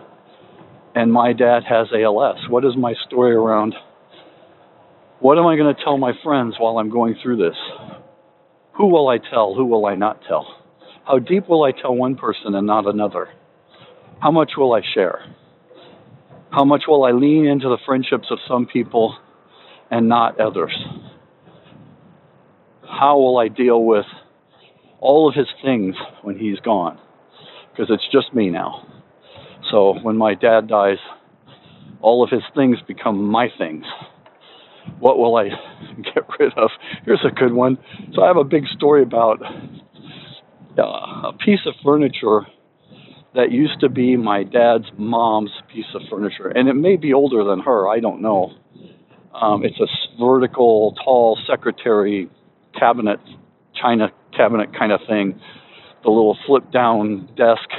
and 0.95 1.13
my 1.13 1.31
dad 1.31 1.61
has 1.69 1.87
ALS? 1.93 2.37
What 2.49 2.65
is 2.65 2.73
my 2.77 2.93
story 3.07 3.33
around 3.33 3.73
what 5.19 5.37
am 5.37 5.45
I 5.47 5.57
going 5.57 5.73
to 5.73 5.83
tell 5.83 5.97
my 5.97 6.13
friends 6.23 6.55
while 6.57 6.77
I'm 6.77 6.89
going 6.89 7.15
through 7.21 7.37
this? 7.37 7.57
Who 8.77 8.87
will 8.87 9.09
I 9.09 9.17
tell? 9.17 9.53
Who 9.53 9.65
will 9.65 9.85
I 9.85 9.95
not 9.95 10.21
tell? 10.27 10.45
How 11.05 11.19
deep 11.19 11.49
will 11.49 11.63
I 11.63 11.71
tell 11.71 11.93
one 11.93 12.15
person 12.15 12.55
and 12.55 12.65
not 12.65 12.85
another? 12.85 13.27
How 14.21 14.31
much 14.31 14.51
will 14.57 14.73
I 14.73 14.81
share? 14.93 15.19
How 16.51 16.65
much 16.65 16.83
will 16.87 17.03
I 17.03 17.11
lean 17.11 17.45
into 17.45 17.69
the 17.69 17.77
friendships 17.85 18.27
of 18.31 18.39
some 18.47 18.65
people 18.65 19.17
and 19.91 20.09
not 20.09 20.39
others? 20.39 20.75
How 22.83 23.17
will 23.17 23.37
I 23.37 23.47
deal 23.47 23.83
with 23.83 24.05
all 24.99 25.29
of 25.29 25.35
his 25.35 25.47
things 25.63 25.95
when 26.21 26.37
he's 26.37 26.59
gone? 26.59 26.99
Because 27.71 27.89
it's 27.89 28.07
just 28.11 28.33
me 28.33 28.49
now. 28.49 28.85
So 29.71 29.97
when 30.01 30.17
my 30.17 30.33
dad 30.33 30.67
dies, 30.67 30.97
all 32.01 32.23
of 32.23 32.29
his 32.29 32.43
things 32.55 32.77
become 32.87 33.23
my 33.23 33.49
things 33.57 33.85
what 34.99 35.17
will 35.17 35.35
I 35.35 35.49
get 36.03 36.23
rid 36.39 36.57
of? 36.57 36.71
Here's 37.05 37.23
a 37.25 37.31
good 37.33 37.53
one. 37.53 37.77
So 38.13 38.23
I 38.23 38.27
have 38.27 38.37
a 38.37 38.43
big 38.43 38.65
story 38.75 39.03
about 39.03 39.41
uh, 40.77 40.81
a 40.83 41.33
piece 41.33 41.59
of 41.65 41.73
furniture 41.83 42.41
that 43.35 43.51
used 43.51 43.79
to 43.81 43.89
be 43.89 44.17
my 44.17 44.43
dad's 44.43 44.85
mom's 44.97 45.51
piece 45.71 45.85
of 45.93 46.01
furniture, 46.09 46.47
and 46.47 46.67
it 46.67 46.73
may 46.73 46.95
be 46.95 47.13
older 47.13 47.43
than 47.43 47.59
her. 47.59 47.87
I 47.87 47.99
don't 47.99 48.21
know. 48.21 48.51
Um, 49.33 49.63
it's 49.63 49.79
a 49.79 49.87
vertical, 50.19 50.95
tall 51.03 51.37
secretary 51.47 52.29
cabinet, 52.77 53.19
china 53.79 54.11
cabinet 54.35 54.77
kind 54.77 54.91
of 54.91 55.01
thing. 55.07 55.39
The 56.03 56.09
little 56.09 56.37
flip 56.47 56.71
down 56.71 57.29
desk. 57.35 57.69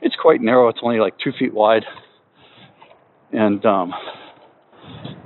It's 0.00 0.16
quite 0.20 0.40
narrow. 0.40 0.68
It's 0.68 0.80
only 0.82 0.98
like 0.98 1.14
two 1.22 1.32
feet 1.38 1.52
wide, 1.54 1.84
and 3.32 3.64
um, 3.66 3.92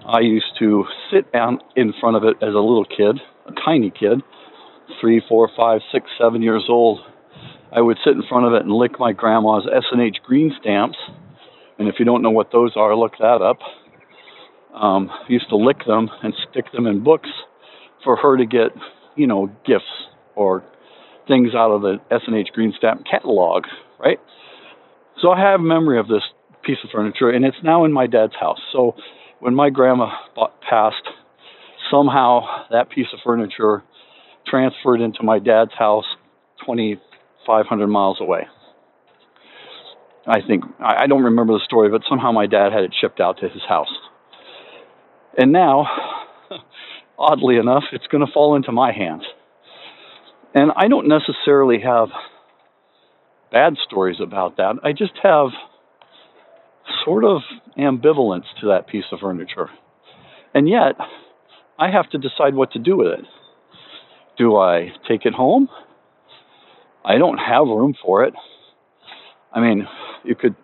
I 0.07 0.21
used 0.21 0.59
to 0.59 0.85
sit 1.13 1.33
down 1.33 1.61
in 1.77 1.95
front 2.01 2.17
of 2.17 2.25
it 2.25 2.37
as 2.43 2.55
a 2.55 2.59
little 2.59 2.85
kid, 2.85 3.21
a 3.47 3.53
tiny 3.65 3.91
kid, 3.91 4.21
three, 5.01 5.23
four, 5.29 5.49
five, 5.57 5.81
six, 5.93 6.11
seven 6.21 6.43
years 6.43 6.67
old. 6.69 7.01
I 7.75 7.81
would 7.81 7.99
sit 8.05 8.15
in 8.15 8.23
front 8.29 8.47
of 8.47 8.53
it 8.53 8.63
and 8.63 8.73
lick 8.73 8.99
my 8.99 9.13
grandma's 9.13 9.67
S&H 9.67 10.19
green 10.25 10.53
stamps. 10.61 10.99
And 11.79 11.89
if 11.89 11.95
you 11.99 12.05
don't 12.05 12.23
know 12.23 12.31
what 12.31 12.53
those 12.53 12.73
are, 12.77 12.95
look 12.95 13.13
that 13.19 13.41
up. 13.43 13.59
Um, 14.75 15.11
used 15.29 15.49
to 15.51 15.57
lick 15.57 15.79
them 15.87 16.09
and 16.23 16.35
stick 16.51 16.71
them 16.73 16.87
in 16.87 17.03
books 17.03 17.31
for 18.05 18.17
her 18.17 18.37
to 18.37 18.47
get, 18.47 18.73
you 19.17 19.27
know, 19.27 19.47
gifts 19.67 19.85
or 20.35 20.65
things 21.29 21.55
out 21.55 21.71
of 21.71 21.83
the 21.83 21.97
S&H 22.11 22.49
green 22.55 22.75
stamp 22.77 23.05
catalog, 23.11 23.65
right? 23.99 24.19
So 25.21 25.31
I 25.31 25.41
have 25.41 25.61
memory 25.61 25.99
of 25.99 26.09
this 26.09 26.23
piece 26.65 26.79
of 26.85 26.91
furniture, 26.91 27.31
and 27.31 27.45
it's 27.45 27.57
now 27.63 27.85
in 27.85 27.93
my 27.93 28.07
dad's 28.07 28.35
house. 28.39 28.61
So 28.73 28.95
when 29.41 29.55
my 29.55 29.71
grandma 29.71 30.11
bought, 30.35 30.61
passed, 30.61 31.09
somehow 31.91 32.41
that 32.71 32.91
piece 32.91 33.07
of 33.13 33.21
furniture 33.25 33.83
transferred 34.47 35.01
into 35.01 35.23
my 35.23 35.39
dad's 35.39 35.73
house 35.79 36.05
2,500 37.47 37.87
miles 37.87 38.19
away. 38.21 38.47
I 40.27 40.41
think, 40.47 40.65
I 40.79 41.07
don't 41.09 41.25
remember 41.25 41.55
the 41.55 41.65
story, 41.65 41.89
but 41.91 42.03
somehow 42.09 42.31
my 42.31 42.47
dad 42.47 42.73
had 42.73 42.85
it 42.85 42.95
shipped 42.99 43.21
out 43.21 43.39
to 43.39 43.49
his 43.49 43.63
house. 43.69 43.93
And 45.37 45.51
now, 45.51 45.87
oddly 47.19 47.57
enough, 47.57 47.85
it's 47.93 48.07
going 48.07 48.25
to 48.25 48.33
fall 48.33 48.55
into 48.55 48.71
my 48.71 48.93
hands. 48.93 49.25
And 50.55 50.71
I 50.77 50.89
don't 50.89 51.09
necessarily 51.09 51.81
have 51.81 52.09
bad 53.51 53.75
stories 53.85 54.19
about 54.23 54.59
that. 54.59 54.77
I 54.85 54.93
just 54.93 55.15
have 55.23 55.49
sort 57.05 57.25
of 57.25 57.41
ambivalence 57.77 58.45
to 58.61 58.69
that 58.69 58.87
piece 58.87 59.05
of 59.13 59.21
furniture. 59.21 59.71
And 60.55 60.69
yet, 60.69 60.95
I 61.79 61.91
have 61.91 62.09
to 62.11 62.19
decide 62.19 62.55
what 62.55 62.73
to 62.73 62.79
do 62.79 62.97
with 62.97 63.09
it. 63.09 63.25
Do 64.39 64.57
I 64.57 64.91
take 65.09 65.25
it 65.25 65.35
home? 65.35 65.69
I 67.05 67.19
don't 67.19 67.39
have 67.39 67.67
room 67.67 67.95
for 68.03 68.25
it. 68.25 68.35
I 69.53 69.61
mean, 69.61 69.87
you 70.25 70.35
could 70.35 70.55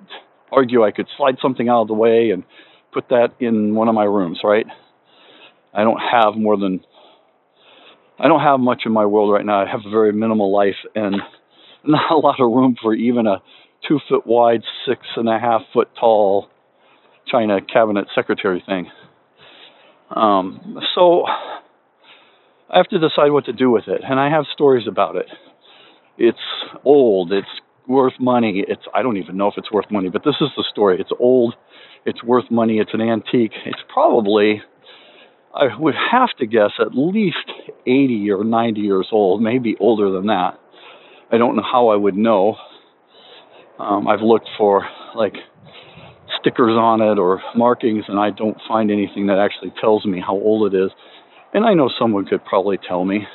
argue 0.51 0.85
I 0.85 0.93
could 0.93 1.09
slide 1.17 1.37
something 1.43 1.69
out 1.69 1.83
of 1.83 1.89
the 1.89 1.95
way 1.95 2.31
and 2.31 2.45
put 2.93 3.09
that 3.11 3.35
in 3.41 3.75
one 3.75 3.89
of 3.89 3.95
my 3.95 4.05
rooms, 4.05 4.41
right? 4.43 4.67
I 5.75 5.83
don't 5.85 6.01
have 6.01 6.35
more 6.37 6.57
than 6.57 6.81
I 8.19 8.27
don't 8.27 8.41
have 8.41 8.59
much 8.59 8.83
in 8.85 8.93
my 8.93 9.07
world 9.07 9.33
right 9.33 9.45
now. 9.45 9.63
I 9.65 9.71
have 9.71 9.81
a 9.87 9.91
very 9.91 10.13
minimal 10.13 10.53
life 10.53 10.75
and 10.95 11.17
not 11.85 12.11
a 12.11 12.17
lot 12.17 12.41
of 12.41 12.51
room 12.51 12.77
for 12.81 12.95
even 12.95 13.27
a 13.27 13.43
two 13.87 14.01
foot 14.09 14.27
wide, 14.27 14.63
six 14.87 15.03
and 15.17 15.29
a 15.29 15.39
half 15.39 15.63
foot 15.73 15.89
tall 15.99 16.49
China 17.31 17.61
cabinet 17.61 18.07
secretary 18.15 18.63
thing. 18.67 18.91
Um, 20.11 20.79
so 20.95 21.27
I 21.27 22.77
have 22.77 22.89
to 22.89 22.99
decide 22.99 23.31
what 23.31 23.45
to 23.45 23.53
do 23.53 23.71
with 23.71 23.85
it, 23.87 24.01
and 24.03 24.19
I 24.19 24.31
have 24.31 24.45
stories 24.53 24.87
about 24.89 25.17
it. 25.17 25.27
It's 26.19 26.39
old. 26.85 27.33
It's 27.33 27.47
worth 27.87 28.15
money. 28.21 28.65
It's 28.67 28.83
I 28.95 29.03
don't 29.03 29.17
even 29.17 29.37
know 29.37 29.49
if 29.49 29.55
it's 29.57 29.73
worth 29.73 29.91
money, 29.91 30.11
but 30.11 30.23
this 30.25 30.37
is 30.41 30.49
the 30.57 30.65
story. 30.71 31.01
It's 31.01 31.13
old. 31.19 31.55
It's 32.05 32.23
worth 32.23 32.51
money. 32.51 32.79
It's 32.79 32.93
an 32.93 33.01
antique. 33.01 33.53
It's 33.65 33.81
probably 33.93 34.63
I 35.55 35.77
would 35.79 35.95
have 36.13 36.29
to 36.39 36.47
guess 36.47 36.73
at 36.79 36.95
least 36.95 37.37
80 37.87 38.31
or 38.31 38.45
90 38.45 38.81
years 38.81 39.09
old, 39.11 39.43
maybe 39.43 39.77
older 39.81 40.11
than 40.11 40.27
that. 40.27 40.59
I 41.33 41.39
don't 41.39 41.57
know 41.57 41.63
how 41.63 41.89
I 41.89 41.97
would 41.97 42.17
know. 42.17 42.57
Um, 43.79 44.07
I've 44.09 44.21
looked 44.21 44.49
for 44.57 44.87
like 45.15 45.35
stickers 46.41 46.77
on 46.77 47.01
it 47.01 47.19
or 47.19 47.43
markings, 47.57 48.05
and 48.09 48.19
I 48.19 48.31
don't 48.31 48.59
find 48.67 48.91
anything 48.91 49.27
that 49.29 49.39
actually 49.39 49.73
tells 49.81 50.05
me 50.05 50.21
how 50.21 50.35
old 50.35 50.73
it 50.73 50.79
is. 50.79 50.91
And 51.55 51.65
I 51.65 51.75
know 51.75 51.91
someone 51.99 52.27
could 52.27 52.45
probably 52.45 52.79
tell 52.87 53.05
me, 53.05 53.27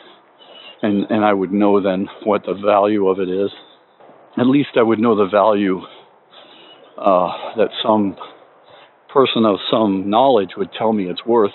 and 0.83 1.09
and 1.09 1.25
I 1.25 1.33
would 1.33 1.51
know 1.51 1.81
then 1.81 2.07
what 2.23 2.43
the 2.45 2.53
value 2.53 3.07
of 3.07 3.19
it 3.19 3.29
is. 3.29 3.49
At 4.37 4.47
least 4.47 4.69
I 4.75 4.83
would 4.83 4.99
know 4.99 5.15
the 5.15 5.29
value 5.29 5.81
uh, 6.97 7.55
that 7.57 7.69
some 7.81 8.17
person 9.11 9.45
of 9.45 9.57
some 9.71 10.09
knowledge 10.09 10.51
would 10.57 10.69
tell 10.77 10.91
me 10.91 11.05
it's 11.09 11.25
worth. 11.25 11.53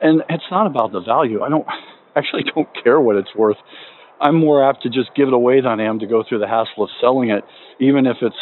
And 0.00 0.22
it's 0.28 0.44
not 0.50 0.66
about 0.66 0.92
the 0.92 1.00
value. 1.00 1.42
I 1.42 1.48
don't 1.48 1.66
actually 2.14 2.44
don't 2.54 2.68
care 2.84 3.00
what 3.00 3.16
it's 3.16 3.34
worth. 3.34 3.56
I'm 4.20 4.36
more 4.36 4.68
apt 4.68 4.82
to 4.84 4.90
just 4.90 5.14
give 5.16 5.28
it 5.28 5.34
away 5.34 5.60
than 5.60 5.80
I 5.80 5.84
am 5.84 5.98
to 5.98 6.06
go 6.06 6.22
through 6.26 6.38
the 6.38 6.46
hassle 6.46 6.84
of 6.84 6.90
selling 7.00 7.30
it, 7.30 7.44
even 7.80 8.06
if 8.06 8.18
it's, 8.22 8.36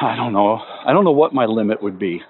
I 0.00 0.16
don't 0.16 0.32
know, 0.32 0.54
I 0.86 0.92
don't 0.92 1.04
know 1.04 1.12
what 1.12 1.34
my 1.34 1.44
limit 1.44 1.82
would 1.82 1.98
be. 1.98 2.22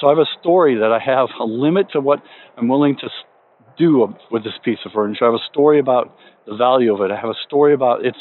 So 0.00 0.06
I 0.06 0.10
have 0.10 0.18
a 0.18 0.40
story 0.40 0.76
that 0.76 0.92
I 0.92 0.98
have 0.98 1.28
a 1.40 1.44
limit 1.44 1.92
to 1.92 2.00
what 2.00 2.22
I'm 2.56 2.68
willing 2.68 2.96
to 2.96 3.08
do 3.80 4.14
with 4.30 4.44
this 4.44 4.58
piece 4.64 4.78
of 4.84 4.92
furniture. 4.92 5.24
I 5.24 5.28
have 5.32 5.40
a 5.40 5.50
story 5.50 5.80
about 5.80 6.14
the 6.46 6.56
value 6.56 6.94
of 6.94 7.00
it. 7.00 7.10
I 7.10 7.16
have 7.20 7.30
a 7.30 7.40
story 7.46 7.74
about 7.74 8.04
its 8.04 8.18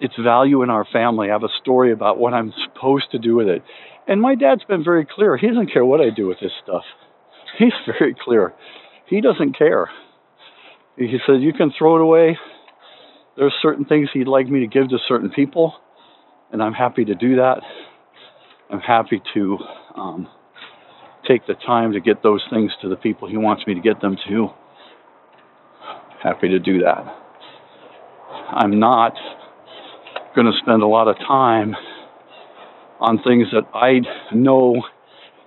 its 0.00 0.14
value 0.22 0.62
in 0.62 0.70
our 0.70 0.84
family. 0.92 1.30
I 1.30 1.32
have 1.32 1.44
a 1.44 1.54
story 1.60 1.92
about 1.92 2.18
what 2.18 2.34
I'm 2.34 2.52
supposed 2.64 3.12
to 3.12 3.18
do 3.18 3.36
with 3.36 3.46
it. 3.46 3.62
And 4.08 4.20
my 4.20 4.34
dad's 4.34 4.64
been 4.64 4.84
very 4.84 5.06
clear. 5.06 5.36
He 5.36 5.46
doesn't 5.46 5.72
care 5.72 5.84
what 5.84 6.00
I 6.00 6.10
do 6.10 6.26
with 6.26 6.38
this 6.40 6.50
stuff. 6.62 6.82
He's 7.58 7.72
very 7.86 8.14
clear. 8.14 8.52
He 9.06 9.20
doesn't 9.20 9.56
care. 9.56 9.88
He 10.96 11.18
said, 11.26 11.40
You 11.40 11.52
can 11.52 11.72
throw 11.76 11.96
it 11.96 12.02
away. 12.02 12.36
There's 13.36 13.54
certain 13.62 13.84
things 13.84 14.08
he'd 14.12 14.28
like 14.28 14.48
me 14.48 14.60
to 14.60 14.66
give 14.66 14.88
to 14.90 14.98
certain 15.08 15.30
people, 15.30 15.74
and 16.52 16.62
I'm 16.62 16.72
happy 16.72 17.04
to 17.04 17.14
do 17.14 17.36
that. 17.36 17.62
I'm 18.70 18.80
happy 18.80 19.20
to 19.34 19.58
um, 19.96 20.28
take 21.26 21.46
the 21.46 21.54
time 21.54 21.92
to 21.92 22.00
get 22.00 22.22
those 22.22 22.42
things 22.50 22.70
to 22.82 22.88
the 22.88 22.96
people 22.96 23.28
he 23.28 23.36
wants 23.36 23.66
me 23.66 23.74
to 23.74 23.80
get 23.80 24.00
them 24.00 24.16
to. 24.28 24.48
Happy 26.24 26.48
to 26.48 26.58
do 26.58 26.78
that. 26.78 27.04
I'm 28.50 28.80
not 28.80 29.12
going 30.34 30.46
to 30.46 30.58
spend 30.62 30.82
a 30.82 30.86
lot 30.86 31.06
of 31.06 31.18
time 31.18 31.76
on 32.98 33.22
things 33.22 33.48
that 33.52 33.64
I 33.74 34.00
know 34.34 34.82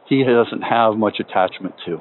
he 0.08 0.24
doesn't 0.24 0.62
have 0.62 0.94
much 0.96 1.20
attachment 1.20 1.74
to. 1.88 1.98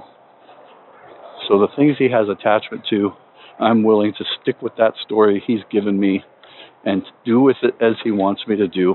So 1.48 1.58
the 1.58 1.68
things 1.74 1.96
he 1.98 2.10
has 2.10 2.28
attachment 2.28 2.84
to, 2.90 3.12
I'm 3.58 3.82
willing 3.82 4.12
to 4.18 4.24
stick 4.42 4.60
with 4.60 4.76
that 4.76 4.92
story 5.06 5.42
he's 5.46 5.60
given 5.72 5.98
me 5.98 6.22
and 6.84 7.02
do 7.24 7.40
with 7.40 7.56
it 7.62 7.76
as 7.80 7.94
he 8.04 8.10
wants 8.10 8.42
me 8.46 8.56
to 8.56 8.68
do. 8.68 8.94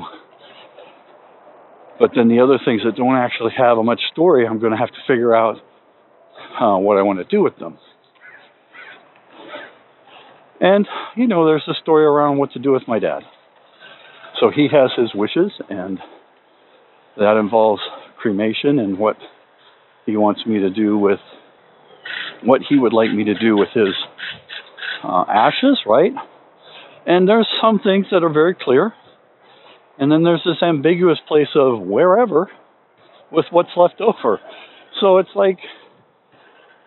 But 1.99 2.11
then 2.15 2.27
the 2.27 2.39
other 2.39 2.59
things 2.63 2.83
that 2.85 2.95
don't 2.95 3.15
actually 3.15 3.53
have 3.57 3.79
a 3.79 3.83
much 3.83 4.01
story, 4.11 4.45
I'm 4.45 4.59
going 4.59 4.73
to 4.73 4.77
have 4.77 4.89
to 4.89 5.01
figure 5.07 5.35
out 5.35 5.55
uh, 6.61 6.77
what 6.77 6.97
I 6.97 7.01
want 7.01 7.17
to 7.17 7.25
do 7.25 7.41
with 7.41 7.57
them. 7.57 7.79
And, 10.61 10.87
you 11.17 11.27
know, 11.27 11.45
there's 11.45 11.67
a 11.67 11.73
story 11.81 12.05
around 12.05 12.37
what 12.37 12.53
to 12.53 12.59
do 12.59 12.71
with 12.71 12.83
my 12.87 12.99
dad. 12.99 13.23
So 14.39 14.51
he 14.51 14.69
has 14.71 14.91
his 14.97 15.13
wishes, 15.15 15.51
and 15.69 15.99
That 17.17 17.37
involves 17.37 17.81
cremation 18.17 18.79
and 18.79 18.97
what 18.97 19.17
he 20.05 20.17
wants 20.17 20.45
me 20.45 20.59
to 20.59 20.69
do 20.69 20.97
with 20.97 21.19
what 22.43 22.61
he 22.67 22.79
would 22.79 22.93
like 22.93 23.11
me 23.11 23.25
to 23.25 23.35
do 23.37 23.57
with 23.57 23.69
his 23.73 23.93
uh, 25.03 25.25
ashes, 25.27 25.79
right? 25.85 26.13
And 27.05 27.27
there's 27.27 27.47
some 27.61 27.79
things 27.79 28.07
that 28.11 28.23
are 28.23 28.33
very 28.33 28.55
clear. 28.55 28.93
And 29.99 30.11
then 30.11 30.23
there's 30.23 30.43
this 30.45 30.63
ambiguous 30.63 31.19
place 31.27 31.49
of 31.55 31.81
wherever 31.81 32.49
with 33.31 33.45
what's 33.51 33.69
left 33.75 34.01
over. 34.01 34.39
So 34.99 35.17
it's 35.17 35.29
like 35.35 35.59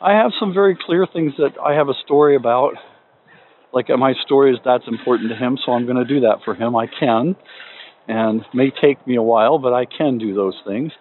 I 0.01 0.13
have 0.13 0.33
some 0.41 0.55
very 0.55 0.77
clear 0.85 1.07
things 1.13 1.35
that 1.39 1.53
I 1.63 1.75
have 1.75 1.89
a 1.89 1.95
story 2.05 2.37
about. 2.37 2.75
Like 3.75 3.89
my 3.89 4.15
story 4.25 4.53
is 4.53 4.61
that's 4.65 4.87
important 4.87 5.31
to 5.31 5.37
him, 5.37 5.59
so 5.67 5.73
I'm 5.73 5.85
going 5.85 5.97
to 5.97 6.05
do 6.05 6.21
that 6.21 6.39
for 6.45 6.55
him. 6.55 6.77
I 6.77 6.87
can, 6.87 7.35
and 8.07 8.43
may 8.55 8.71
take 8.71 9.05
me 9.05 9.17
a 9.17 9.23
while, 9.23 9.59
but 9.59 9.73
I 9.73 9.85
can 9.85 10.17
do 10.17 10.33
those 10.33 10.55
things. 10.65 10.93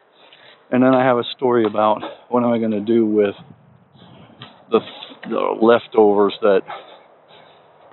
And 0.72 0.82
then 0.82 0.96
I 0.96 1.06
have 1.06 1.20
a 1.20 1.24
story 1.38 1.66
about 1.66 2.02
what 2.30 2.44
am 2.44 2.52
I 2.52 2.58
going 2.58 2.72
to 2.72 2.82
do 2.82 3.06
with 3.06 3.36
the, 4.72 4.80
the 5.30 5.56
leftovers 5.62 6.34
that 6.42 6.62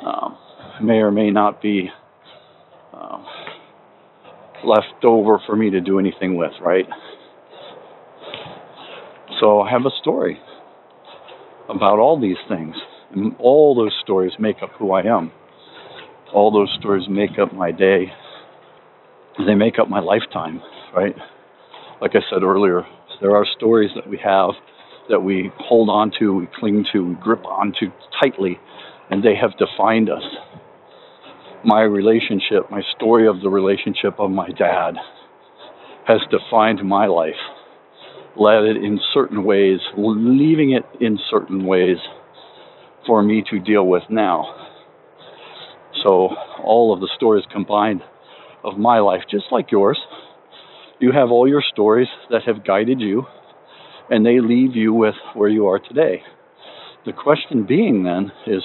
um, 0.02 0.38
may 0.82 1.00
or 1.00 1.10
may 1.10 1.30
not 1.30 1.60
be 1.60 1.90
um, 2.94 3.26
left 4.64 5.04
over 5.04 5.42
for 5.44 5.56
me 5.56 5.68
to 5.70 5.82
do 5.82 5.98
anything 5.98 6.36
with, 6.36 6.52
right? 6.62 6.86
So 9.40 9.60
I 9.60 9.70
have 9.70 9.82
a 9.84 9.90
story 10.00 10.40
about 11.68 11.98
all 11.98 12.18
these 12.18 12.38
things. 12.48 12.76
And 13.12 13.34
all 13.38 13.74
those 13.74 13.94
stories 14.02 14.32
make 14.38 14.56
up 14.62 14.70
who 14.78 14.92
I 14.92 15.02
am. 15.02 15.32
All 16.32 16.50
those 16.52 16.74
stories 16.78 17.08
make 17.08 17.38
up 17.40 17.52
my 17.52 17.72
day. 17.72 18.12
They 19.46 19.54
make 19.54 19.78
up 19.78 19.88
my 19.88 20.00
lifetime, 20.00 20.60
right? 20.94 21.14
Like 22.00 22.12
I 22.14 22.20
said 22.30 22.42
earlier, 22.42 22.82
there 23.20 23.36
are 23.36 23.44
stories 23.56 23.90
that 23.94 24.08
we 24.08 24.18
have 24.24 24.50
that 25.08 25.20
we 25.20 25.50
hold 25.58 25.88
on 25.88 26.12
to, 26.18 26.34
we 26.34 26.48
cling 26.58 26.86
to, 26.92 27.04
we 27.04 27.14
grip 27.14 27.44
onto 27.44 27.86
tightly, 28.20 28.58
and 29.10 29.24
they 29.24 29.34
have 29.34 29.58
defined 29.58 30.08
us. 30.08 30.22
My 31.64 31.82
relationship, 31.82 32.70
my 32.70 32.82
story 32.96 33.26
of 33.26 33.40
the 33.40 33.50
relationship 33.50 34.14
of 34.18 34.30
my 34.30 34.48
dad 34.50 34.94
has 36.06 36.20
defined 36.30 36.82
my 36.88 37.06
life 37.06 37.34
led 38.36 38.64
it 38.64 38.76
in 38.76 38.98
certain 39.12 39.44
ways, 39.44 39.80
leaving 39.96 40.72
it 40.72 40.84
in 41.00 41.18
certain 41.30 41.66
ways 41.66 41.98
for 43.06 43.22
me 43.22 43.42
to 43.50 43.58
deal 43.58 43.86
with 43.86 44.04
now. 44.10 44.54
So, 46.02 46.30
all 46.64 46.92
of 46.94 47.00
the 47.00 47.10
stories 47.16 47.44
combined 47.52 48.02
of 48.64 48.78
my 48.78 49.00
life, 49.00 49.22
just 49.30 49.46
like 49.50 49.70
yours, 49.70 49.98
you 50.98 51.12
have 51.12 51.30
all 51.30 51.48
your 51.48 51.62
stories 51.72 52.08
that 52.30 52.42
have 52.44 52.64
guided 52.64 53.00
you, 53.00 53.24
and 54.08 54.24
they 54.24 54.40
leave 54.40 54.76
you 54.76 54.92
with 54.92 55.14
where 55.34 55.48
you 55.48 55.66
are 55.66 55.78
today. 55.78 56.22
The 57.06 57.12
question 57.12 57.66
being 57.66 58.04
then 58.04 58.32
is, 58.46 58.62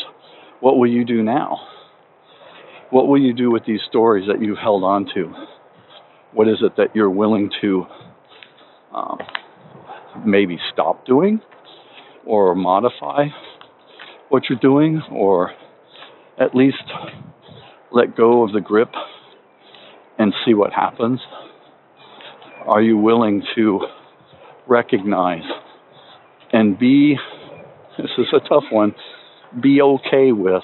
what 0.59 0.77
will 0.77 0.89
you 0.89 1.05
do 1.05 1.23
now? 1.23 1.59
What 2.89 3.07
will 3.07 3.19
you 3.19 3.33
do 3.33 3.51
with 3.51 3.65
these 3.65 3.79
stories 3.89 4.27
that 4.27 4.41
you've 4.41 4.57
held 4.57 4.83
on 4.83 5.05
to? 5.15 5.33
What 6.33 6.47
is 6.47 6.57
it 6.61 6.75
that 6.77 6.95
you're 6.95 7.09
willing 7.09 7.49
to 7.61 7.85
um, 8.93 9.17
maybe 10.25 10.57
stop 10.73 11.05
doing 11.05 11.41
or 12.25 12.55
modify 12.55 13.27
what 14.35 14.49
you're 14.49 14.59
doing 14.59 15.01
or 15.13 15.51
at 16.37 16.53
least 16.53 16.83
let 17.93 18.17
go 18.17 18.43
of 18.43 18.51
the 18.51 18.59
grip 18.59 18.89
and 20.19 20.33
see 20.45 20.53
what 20.53 20.73
happens? 20.73 21.21
Are 22.67 22.81
you 22.81 22.97
willing 22.97 23.43
to 23.55 23.79
recognize 24.67 25.45
and 26.51 26.77
be, 26.77 27.15
this 27.97 28.09
is 28.17 28.25
a 28.33 28.45
tough 28.49 28.65
one, 28.71 28.93
be 29.63 29.81
okay 29.81 30.33
with 30.33 30.63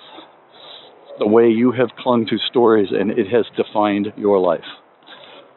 the 1.18 1.28
way 1.28 1.48
you 1.48 1.72
have 1.72 1.92
clung 1.98 2.26
to 2.26 2.38
stories 2.50 2.90
and 2.92 3.12
it 3.12 3.28
has 3.32 3.46
defined 3.56 4.08
your 4.18 4.38
life? 4.40 4.68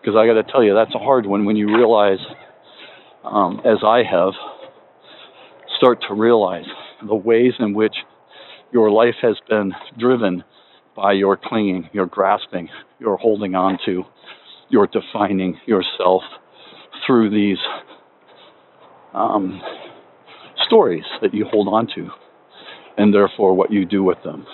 Because 0.00 0.14
I 0.16 0.24
got 0.24 0.34
to 0.34 0.52
tell 0.52 0.62
you, 0.62 0.72
that's 0.72 0.94
a 0.94 1.00
hard 1.00 1.26
one 1.26 1.46
when 1.46 1.56
you 1.56 1.66
realize 1.66 2.24
um, 3.24 3.60
as 3.64 3.78
I 3.84 4.04
have, 4.08 4.34
start 5.78 5.98
to 6.06 6.14
realize 6.14 6.66
the 7.06 7.14
ways 7.14 7.52
in 7.58 7.74
which 7.74 7.94
your 8.72 8.90
life 8.90 9.14
has 9.22 9.36
been 9.48 9.72
driven 9.98 10.44
by 10.96 11.12
your 11.12 11.36
clinging, 11.36 11.88
your 11.92 12.06
grasping, 12.06 12.68
your 12.98 13.16
holding 13.16 13.54
on 13.54 13.78
to, 13.84 14.04
your 14.68 14.86
defining 14.86 15.58
yourself 15.66 16.22
through 17.06 17.30
these 17.30 17.58
um, 19.12 19.60
stories 20.66 21.04
that 21.22 21.34
you 21.34 21.44
hold 21.50 21.68
on 21.68 21.86
to, 21.94 22.08
and 22.96 23.12
therefore 23.12 23.54
what 23.54 23.72
you 23.72 23.84
do 23.84 24.02
with 24.02 24.18
them. 24.24 24.46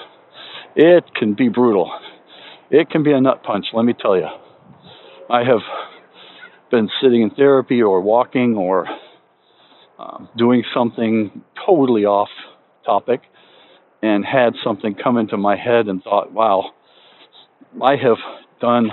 It 0.76 1.04
can 1.14 1.34
be 1.34 1.48
brutal. 1.48 1.90
It 2.70 2.90
can 2.90 3.02
be 3.02 3.12
a 3.12 3.20
nut 3.20 3.42
punch, 3.42 3.66
let 3.72 3.84
me 3.84 3.94
tell 3.98 4.16
you. 4.16 4.28
I 5.28 5.44
have 5.44 5.60
been 6.70 6.88
sitting 7.02 7.22
in 7.22 7.30
therapy 7.30 7.82
or 7.82 8.00
walking 8.00 8.56
or 8.56 8.86
um, 10.00 10.28
doing 10.36 10.64
something 10.74 11.42
totally 11.66 12.04
off 12.04 12.30
topic 12.86 13.20
and 14.02 14.24
had 14.24 14.54
something 14.64 14.94
come 14.94 15.18
into 15.18 15.36
my 15.36 15.56
head 15.56 15.88
and 15.88 16.02
thought, 16.02 16.32
wow, 16.32 16.70
I 17.82 17.96
have 17.96 18.16
done 18.60 18.90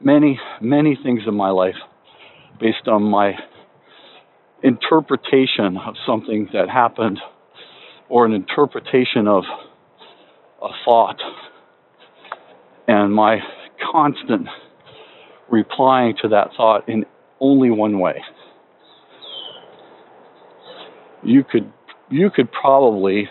many, 0.00 0.40
many 0.62 0.98
things 1.02 1.22
in 1.26 1.34
my 1.34 1.50
life 1.50 1.76
based 2.58 2.88
on 2.88 3.02
my 3.02 3.34
interpretation 4.62 5.76
of 5.76 5.94
something 6.06 6.48
that 6.54 6.70
happened 6.70 7.18
or 8.08 8.24
an 8.24 8.32
interpretation 8.32 9.28
of 9.28 9.44
a 10.62 10.68
thought 10.84 11.20
and 12.88 13.12
my 13.12 13.40
constant 13.92 14.48
replying 15.50 16.14
to 16.22 16.28
that 16.28 16.48
thought 16.56 16.88
in 16.88 17.04
only 17.40 17.70
one 17.70 17.98
way. 17.98 18.22
You 21.24 21.44
could 21.44 21.72
you 22.10 22.30
could 22.30 22.52
probably 22.52 23.28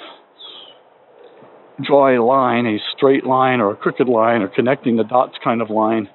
draw 1.81 2.09
a 2.09 2.19
line, 2.23 2.65
a 2.65 2.77
straight 2.95 3.25
line 3.25 3.59
or 3.59 3.71
a 3.71 3.75
crooked 3.75 4.07
line 4.07 4.41
or 4.41 4.47
connecting 4.47 4.97
the 4.97 5.03
dots 5.03 5.35
kind 5.43 5.61
of 5.61 5.69
line 5.69 6.09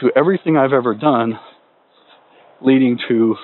to 0.00 0.10
everything 0.16 0.56
I've 0.56 0.72
ever 0.72 0.94
done 0.94 1.38
leading 2.60 2.98
to 3.08 3.36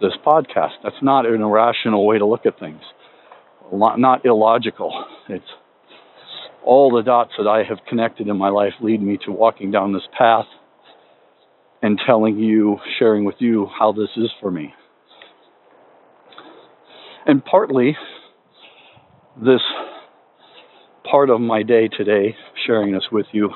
this 0.00 0.12
podcast. 0.24 0.72
That's 0.82 0.96
not 1.02 1.26
an 1.26 1.40
irrational 1.42 2.06
way 2.06 2.18
to 2.18 2.26
look 2.26 2.46
at 2.46 2.58
things. 2.58 2.80
Not 3.72 4.24
illogical. 4.24 5.04
It's 5.28 5.44
all 6.64 6.90
the 6.94 7.02
dots 7.02 7.32
that 7.38 7.48
I 7.48 7.64
have 7.68 7.78
connected 7.88 8.28
in 8.28 8.36
my 8.36 8.48
life 8.48 8.74
lead 8.80 9.02
me 9.02 9.18
to 9.24 9.32
walking 9.32 9.70
down 9.70 9.92
this 9.92 10.02
path 10.16 10.46
and 11.80 12.00
telling 12.06 12.38
you, 12.38 12.78
sharing 12.98 13.24
with 13.24 13.36
you 13.38 13.68
how 13.78 13.92
this 13.92 14.10
is 14.16 14.30
for 14.40 14.50
me. 14.50 14.74
And 17.26 17.44
partly, 17.44 17.96
this 19.36 19.60
part 21.08 21.30
of 21.30 21.40
my 21.40 21.62
day 21.62 21.88
today, 21.88 22.36
sharing 22.66 22.92
this 22.92 23.04
with 23.12 23.26
you, 23.32 23.50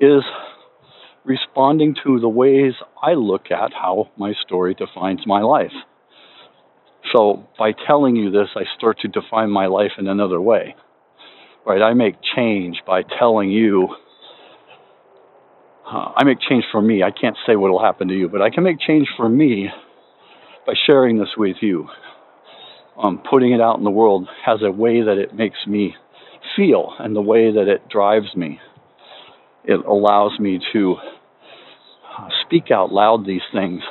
is 0.00 0.22
responding 1.24 1.94
to 2.04 2.20
the 2.20 2.28
ways 2.28 2.74
I 3.02 3.14
look 3.14 3.50
at 3.50 3.72
how 3.72 4.10
my 4.16 4.34
story 4.44 4.74
defines 4.74 5.20
my 5.26 5.40
life. 5.40 5.72
So 7.14 7.46
by 7.58 7.72
telling 7.86 8.16
you 8.16 8.30
this, 8.30 8.48
I 8.56 8.64
start 8.76 8.98
to 9.00 9.08
define 9.08 9.50
my 9.50 9.66
life 9.66 9.92
in 9.98 10.06
another 10.06 10.40
way. 10.40 10.74
Right? 11.66 11.80
I 11.80 11.94
make 11.94 12.16
change 12.36 12.78
by 12.86 13.02
telling 13.18 13.50
you 13.50 13.88
uh, 15.86 16.12
I 16.16 16.24
make 16.24 16.38
change 16.40 16.64
for 16.72 16.80
me. 16.80 17.02
I 17.02 17.10
can't 17.10 17.36
say 17.46 17.56
what 17.56 17.70
will 17.70 17.82
happen 17.82 18.08
to 18.08 18.14
you, 18.14 18.28
but 18.28 18.40
I 18.40 18.50
can 18.50 18.64
make 18.64 18.80
change 18.80 19.06
for 19.16 19.28
me 19.28 19.68
by 20.66 20.72
sharing 20.86 21.18
this 21.18 21.28
with 21.36 21.56
you. 21.60 21.88
Um, 22.96 23.20
putting 23.28 23.52
it 23.52 23.60
out 23.60 23.78
in 23.78 23.84
the 23.84 23.90
world 23.90 24.28
has 24.44 24.60
a 24.62 24.70
way 24.70 25.02
that 25.02 25.18
it 25.18 25.34
makes 25.34 25.58
me 25.66 25.96
feel 26.56 26.92
and 26.98 27.14
the 27.14 27.20
way 27.20 27.50
that 27.52 27.68
it 27.68 27.88
drives 27.88 28.36
me. 28.36 28.60
It 29.64 29.84
allows 29.84 30.38
me 30.38 30.60
to 30.72 30.96
uh, 32.16 32.28
speak 32.44 32.70
out 32.70 32.92
loud 32.92 33.26
these 33.26 33.42
things 33.52 33.82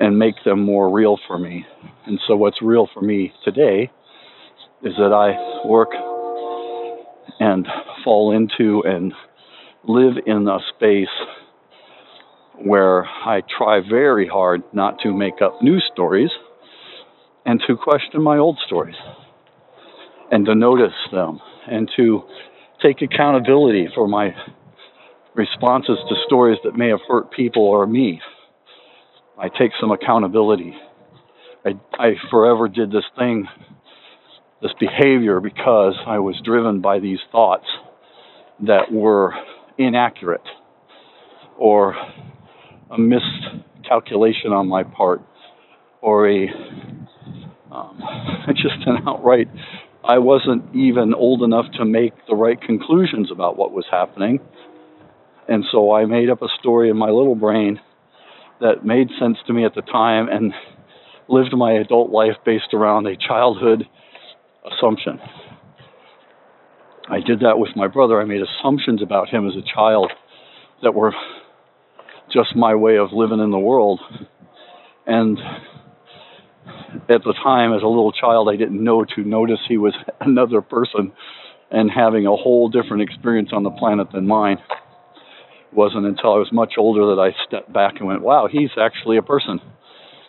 and 0.00 0.18
make 0.18 0.34
them 0.44 0.62
more 0.62 0.90
real 0.90 1.18
for 1.26 1.38
me. 1.38 1.64
And 2.06 2.18
so, 2.26 2.36
what's 2.36 2.60
real 2.60 2.88
for 2.92 3.02
me 3.02 3.32
today 3.44 3.90
is 4.82 4.92
that 4.98 5.12
I 5.12 5.66
work 5.66 5.90
and 7.38 7.66
fall 8.04 8.32
into 8.32 8.82
and 8.84 9.12
live 9.86 10.14
in 10.26 10.48
a 10.48 10.58
space 10.74 11.08
where 12.54 13.04
I 13.04 13.42
try 13.56 13.80
very 13.80 14.26
hard 14.26 14.62
not 14.72 14.98
to 15.02 15.12
make 15.12 15.42
up 15.42 15.62
new 15.62 15.78
stories 15.92 16.30
and 17.46 17.62
to 17.66 17.76
question 17.76 18.22
my 18.22 18.36
old 18.36 18.58
stories 18.66 18.96
and 20.30 20.44
to 20.44 20.54
notice 20.54 20.92
them 21.12 21.40
and 21.70 21.88
to 21.96 22.22
take 22.82 23.00
accountability 23.00 23.88
for 23.94 24.08
my 24.08 24.34
responses 25.34 25.96
to 26.08 26.16
stories 26.26 26.58
that 26.64 26.76
may 26.76 26.88
have 26.88 27.00
hurt 27.08 27.30
people 27.30 27.62
or 27.62 27.86
me. 27.86 28.20
I 29.38 29.48
take 29.48 29.70
some 29.80 29.92
accountability. 29.92 30.74
I, 31.64 31.78
I 31.98 32.14
forever 32.30 32.68
did 32.68 32.90
this 32.90 33.04
thing, 33.16 33.46
this 34.60 34.72
behavior, 34.80 35.40
because 35.40 35.94
I 36.06 36.18
was 36.18 36.40
driven 36.44 36.80
by 36.80 36.98
these 36.98 37.18
thoughts 37.30 37.66
that 38.66 38.90
were 38.90 39.34
inaccurate 39.78 40.46
or 41.58 41.94
a 42.90 42.98
miscalculation 42.98 44.52
on 44.52 44.68
my 44.68 44.82
part 44.82 45.22
or 46.06 46.30
a 46.30 46.46
um, 47.72 48.00
just 48.54 48.86
an 48.86 49.06
outright 49.06 49.48
I 50.08 50.18
wasn't 50.18 50.74
even 50.74 51.14
old 51.14 51.42
enough 51.42 51.66
to 51.78 51.84
make 51.84 52.12
the 52.28 52.36
right 52.36 52.60
conclusions 52.60 53.32
about 53.32 53.56
what 53.56 53.72
was 53.72 53.86
happening. 53.90 54.38
And 55.48 55.64
so 55.72 55.92
I 55.92 56.04
made 56.04 56.30
up 56.30 56.42
a 56.42 56.48
story 56.60 56.90
in 56.90 56.96
my 56.96 57.10
little 57.10 57.34
brain 57.34 57.80
that 58.60 58.84
made 58.84 59.08
sense 59.18 59.36
to 59.48 59.52
me 59.52 59.64
at 59.64 59.74
the 59.74 59.82
time 59.82 60.28
and 60.28 60.52
lived 61.28 61.56
my 61.56 61.72
adult 61.72 62.10
life 62.10 62.36
based 62.44 62.72
around 62.72 63.06
a 63.06 63.16
childhood 63.16 63.88
assumption. 64.64 65.18
I 67.08 67.18
did 67.18 67.40
that 67.40 67.58
with 67.58 67.70
my 67.74 67.88
brother. 67.88 68.20
I 68.20 68.26
made 68.26 68.42
assumptions 68.42 69.02
about 69.02 69.28
him 69.28 69.48
as 69.48 69.54
a 69.56 69.74
child 69.74 70.12
that 70.82 70.94
were 70.94 71.12
just 72.32 72.54
my 72.54 72.76
way 72.76 72.96
of 72.96 73.08
living 73.12 73.40
in 73.40 73.50
the 73.50 73.58
world. 73.58 74.00
And 75.04 75.38
at 77.08 77.22
the 77.24 77.34
time, 77.42 77.72
as 77.72 77.82
a 77.82 77.86
little 77.86 78.12
child, 78.12 78.48
I 78.48 78.56
didn't 78.56 78.82
know 78.82 79.04
to 79.04 79.22
notice 79.22 79.58
he 79.68 79.78
was 79.78 79.94
another 80.20 80.60
person 80.60 81.12
and 81.70 81.90
having 81.90 82.26
a 82.26 82.36
whole 82.36 82.68
different 82.68 83.02
experience 83.02 83.50
on 83.52 83.62
the 83.62 83.70
planet 83.70 84.08
than 84.12 84.26
mine. 84.26 84.58
It 84.58 85.74
wasn't 85.74 86.06
until 86.06 86.34
I 86.34 86.38
was 86.38 86.50
much 86.52 86.74
older 86.78 87.14
that 87.14 87.20
I 87.20 87.34
stepped 87.46 87.72
back 87.72 87.94
and 87.98 88.06
went, 88.06 88.22
wow, 88.22 88.48
he's 88.50 88.70
actually 88.80 89.16
a 89.16 89.22
person. 89.22 89.60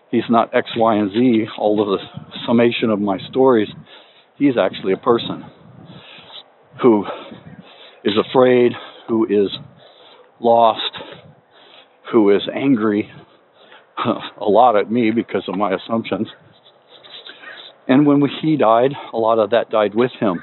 He's 0.09 0.23
not 0.29 0.55
X, 0.55 0.69
Y, 0.75 0.95
and 0.95 1.11
Z, 1.11 1.47
all 1.57 1.81
of 1.81 1.99
the 1.99 2.37
summation 2.45 2.89
of 2.89 2.99
my 2.99 3.17
stories. 3.29 3.67
He's 4.37 4.57
actually 4.57 4.93
a 4.93 4.97
person 4.97 5.45
who 6.81 7.05
is 8.03 8.13
afraid, 8.17 8.71
who 9.07 9.25
is 9.25 9.49
lost, 10.39 10.97
who 12.11 12.35
is 12.35 12.41
angry 12.53 13.11
a 14.41 14.45
lot 14.45 14.75
at 14.75 14.91
me 14.91 15.11
because 15.11 15.43
of 15.47 15.55
my 15.57 15.73
assumptions. 15.73 16.27
And 17.87 18.05
when 18.05 18.21
he 18.41 18.57
died, 18.57 18.91
a 19.13 19.17
lot 19.17 19.39
of 19.39 19.51
that 19.51 19.69
died 19.69 19.95
with 19.95 20.11
him. 20.19 20.41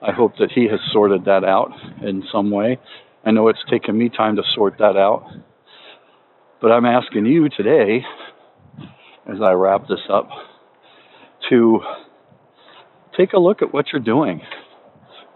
I 0.00 0.12
hope 0.12 0.32
that 0.38 0.50
he 0.52 0.66
has 0.68 0.80
sorted 0.92 1.26
that 1.26 1.44
out 1.44 1.70
in 2.02 2.24
some 2.32 2.50
way. 2.50 2.78
I 3.24 3.30
know 3.30 3.48
it's 3.48 3.62
taken 3.70 3.96
me 3.96 4.08
time 4.08 4.36
to 4.36 4.42
sort 4.54 4.78
that 4.78 4.96
out. 4.96 5.26
But 6.60 6.72
I'm 6.72 6.86
asking 6.86 7.26
you 7.26 7.48
today, 7.48 8.04
as 9.28 9.38
I 9.42 9.52
wrap 9.52 9.82
this 9.88 10.00
up, 10.10 10.28
to 11.50 11.80
take 13.16 13.32
a 13.32 13.38
look 13.38 13.62
at 13.62 13.72
what 13.72 13.86
you're 13.92 14.02
doing. 14.02 14.40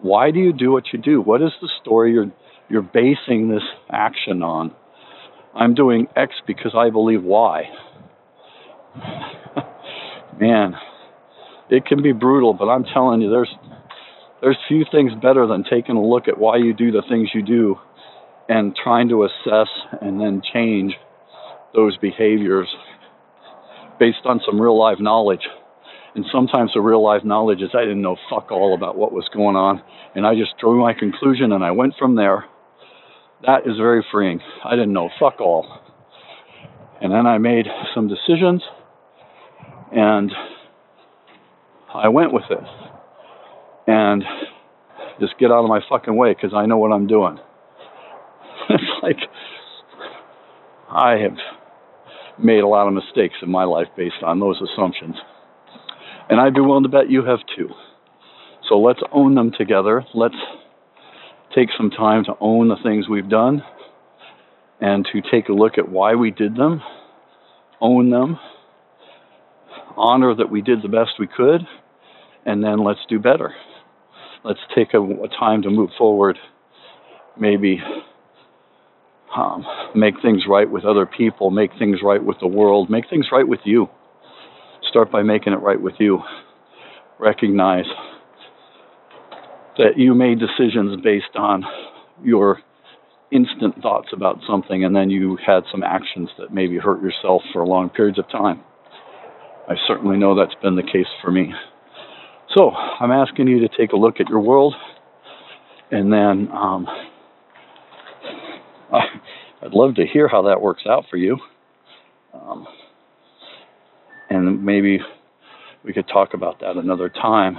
Why 0.01 0.31
do 0.31 0.41
you 0.41 0.53
do 0.53 0.73
what 0.73 0.85
you 0.93 0.99
do? 0.99 1.21
What 1.21 1.43
is 1.43 1.53
the 1.61 1.69
story 1.81 2.13
you're 2.13 2.33
you're 2.69 2.83
basing 2.83 3.49
this 3.49 3.63
action 3.91 4.43
on? 4.43 4.75
I'm 5.57 5.75
doing 5.75 6.07
X 6.15 6.35
because 6.47 6.75
I 6.77 6.91
believe 6.91 7.23
Y. 7.23 7.65
Man, 10.41 10.75
it 11.71 11.87
can 11.87 12.03
be 12.03 12.13
brutal, 12.13 12.53
but 12.53 12.67
I'm 12.67 12.85
telling 12.85 13.23
you, 13.23 13.31
there's 13.31 13.55
there's 14.43 14.59
few 14.69 14.85
things 14.93 15.13
better 15.23 15.47
than 15.47 15.65
taking 15.65 15.97
a 15.97 16.07
look 16.07 16.29
at 16.29 16.39
why 16.39 16.57
you 16.59 16.75
do 16.75 16.93
the 16.93 17.03
things 17.09 17.31
you 17.33 17.43
do 17.43 17.77
and 18.49 18.77
trying 18.77 19.09
to 19.09 19.25
assess 19.25 19.69
and 20.03 20.21
then 20.21 20.43
change 20.53 20.93
those 21.75 21.97
behaviors 21.97 22.69
based 23.99 24.27
on 24.27 24.41
some 24.45 24.61
real 24.61 24.79
life 24.79 24.99
knowledge. 25.01 25.49
And 26.15 26.25
sometimes 26.33 26.73
the 26.75 26.81
real 26.81 27.03
life 27.03 27.25
knowledge 27.25 27.61
is 27.61 27.71
I 27.75 27.81
didn't 27.81 28.03
know 28.03 28.17
fuck 28.31 28.51
all 28.51 28.75
about 28.75 28.97
what 28.97 29.13
was 29.13 29.29
going 29.35 29.57
on, 29.57 29.83
and 30.15 30.27
I 30.27 30.35
just 30.35 30.57
drew 30.59 30.81
my 30.81 30.93
conclusion 30.93 31.53
and 31.53 31.65
I 31.65 31.71
went 31.71 31.95
from 31.99 32.15
there. 32.15 32.45
That 33.43 33.67
is 33.67 33.77
very 33.77 34.05
freeing. 34.11 34.41
I 34.65 34.71
didn't 34.71 34.93
know 34.93 35.11
fuck 35.21 35.41
all. 35.41 35.67
And 37.01 37.13
then 37.13 37.27
I 37.27 37.39
made 37.39 37.67
some 37.95 38.09
decisions 38.09 38.63
and 39.93 40.33
I 41.95 42.09
went 42.09 42.33
with 42.33 42.45
this. 42.49 42.69
And 43.87 44.25
just 45.21 45.39
get 45.39 45.51
out 45.51 45.63
of 45.63 45.69
my 45.69 45.81
fucking 45.89 46.17
way 46.17 46.35
because 46.35 46.53
I 46.55 46.67
know 46.67 46.79
what 46.79 46.93
I'm 46.93 47.07
doing. 47.07 47.39
it's 48.71 48.83
like 49.03 49.19
I 50.91 51.13
have 51.19 51.37
made 52.39 52.61
a 52.61 52.67
lot 52.67 52.89
of 52.89 52.95
mistakes 52.95 53.37
in 53.43 53.51
my 53.51 53.65
life 53.65 53.89
based 53.97 54.23
on 54.23 54.41
those 54.41 54.61
assumptions. 54.61 55.17
And 56.29 56.41
I'd 56.41 56.55
be 56.55 56.61
willing 56.61 56.83
to 56.83 56.89
bet 56.89 57.11
you 57.11 57.25
have 57.25 57.39
too. 57.57 57.69
So 58.69 58.79
let's 58.79 59.01
own 59.13 59.35
them 59.35 59.53
together. 59.57 60.05
Let's 60.15 60.35
take 61.57 61.71
some 61.77 61.91
time 61.91 62.25
to 62.25 62.35
own 62.39 62.69
the 62.69 62.77
things 62.83 63.09
we've 63.09 63.29
done 63.29 63.63
and 64.81 65.09
to 65.11 65.23
take 65.23 65.49
a 65.49 65.53
look 65.53 65.79
at 65.79 65.89
why 65.89 66.15
we 66.15 66.31
did 66.31 66.55
them, 66.55 66.83
own 67.81 68.11
them, 68.11 68.39
honor 69.97 70.35
that 70.35 70.51
we 70.51 70.61
did 70.61 70.83
the 70.83 70.89
best 70.89 71.13
we 71.19 71.27
could, 71.27 71.63
and 72.45 72.63
then 72.63 72.85
let's 72.85 73.01
do 73.09 73.19
better. 73.19 73.55
Let's 74.45 74.61
take 74.75 74.93
a, 74.93 75.01
a 75.01 75.29
time 75.29 75.63
to 75.63 75.71
move 75.71 75.91
forward, 75.97 76.39
maybe 77.41 77.81
um, 79.35 79.65
make 79.95 80.15
things 80.21 80.43
right 80.47 80.71
with 80.71 80.85
other 80.85 81.07
people, 81.07 81.51
make 81.51 81.71
things 81.79 82.01
right 82.03 82.23
with 82.23 82.37
the 82.41 82.47
world, 82.47 82.91
make 82.91 83.09
things 83.09 83.29
right 83.33 83.49
with 83.49 83.61
you. 83.65 83.89
Start 84.91 85.11
by 85.11 85.23
making 85.23 85.55
it 85.55 85.61
right 85.61 85.81
with 85.81 85.95
you. 85.99 86.21
Recognize 87.19 87.87
that 89.79 89.97
you 89.99 90.15
made 90.15 90.39
decisions 90.39 91.01
based 91.03 91.37
on 91.37 91.65
your 92.25 92.61
instant 93.33 93.81
thoughts 93.83 94.09
about 94.13 94.39
something 94.49 94.85
and 94.85 94.95
then 94.95 95.11
you 95.11 95.37
had 95.45 95.65
some 95.71 95.83
actions 95.83 96.29
that 96.39 96.53
maybe 96.53 96.79
hurt 96.79 97.03
yourself 97.03 97.43
for 97.53 97.67
long 97.67 97.91
periods 97.91 98.19
of 98.19 98.29
time. 98.31 98.61
I 99.69 99.75
certainly 99.87 100.17
know 100.17 100.37
that's 100.37 100.55
been 100.63 100.77
the 100.77 100.83
case 100.83 101.09
for 101.23 101.31
me. 101.31 101.53
So 102.57 102.71
I'm 102.71 103.11
asking 103.11 103.49
you 103.49 103.61
to 103.61 103.69
take 103.77 103.93
a 103.93 103.97
look 103.97 104.21
at 104.21 104.29
your 104.29 104.41
world 104.41 104.75
and 105.91 106.13
then 106.13 106.49
um, 106.53 106.87
I'd 108.93 109.73
love 109.73 109.97
to 109.97 110.07
hear 110.07 110.29
how 110.29 110.43
that 110.43 110.61
works 110.61 110.85
out 110.89 111.05
for 111.11 111.17
you. 111.17 111.39
Um, 112.33 112.67
and 114.31 114.65
maybe 114.65 115.01
we 115.85 115.93
could 115.93 116.09
talk 116.09 116.35
about 116.35 116.61
that 116.61 116.77
another 116.77 117.09
time. 117.09 117.57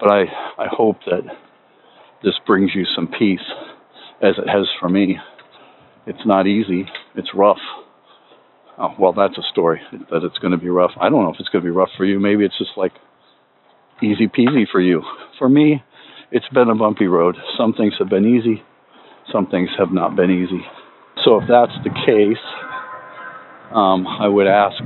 But 0.00 0.10
I, 0.10 0.22
I 0.58 0.66
hope 0.70 0.96
that 1.06 1.22
this 2.22 2.34
brings 2.46 2.70
you 2.74 2.84
some 2.96 3.06
peace, 3.06 3.40
as 4.22 4.34
it 4.38 4.48
has 4.48 4.66
for 4.80 4.88
me. 4.88 5.18
It's 6.06 6.26
not 6.26 6.46
easy, 6.46 6.86
it's 7.14 7.28
rough. 7.34 7.58
Oh, 8.78 8.94
well, 8.98 9.12
that's 9.12 9.36
a 9.36 9.42
story 9.52 9.80
that 9.92 10.24
it's 10.24 10.38
going 10.38 10.52
to 10.52 10.58
be 10.58 10.70
rough. 10.70 10.92
I 10.98 11.10
don't 11.10 11.22
know 11.22 11.32
if 11.32 11.36
it's 11.38 11.50
going 11.50 11.62
to 11.62 11.70
be 11.70 11.74
rough 11.76 11.90
for 11.98 12.06
you. 12.06 12.18
Maybe 12.18 12.44
it's 12.44 12.56
just 12.58 12.70
like 12.76 12.92
easy 14.02 14.26
peasy 14.26 14.64
for 14.70 14.80
you. 14.80 15.02
For 15.38 15.48
me, 15.48 15.82
it's 16.32 16.48
been 16.48 16.70
a 16.70 16.74
bumpy 16.74 17.06
road. 17.06 17.36
Some 17.58 17.74
things 17.74 17.94
have 17.98 18.08
been 18.08 18.24
easy, 18.24 18.62
some 19.30 19.46
things 19.48 19.68
have 19.78 19.92
not 19.92 20.16
been 20.16 20.30
easy. 20.30 20.64
So, 21.24 21.36
if 21.36 21.44
that's 21.48 21.72
the 21.84 21.90
case, 22.06 22.42
um, 23.74 24.06
I 24.06 24.26
would 24.26 24.46
ask 24.46 24.82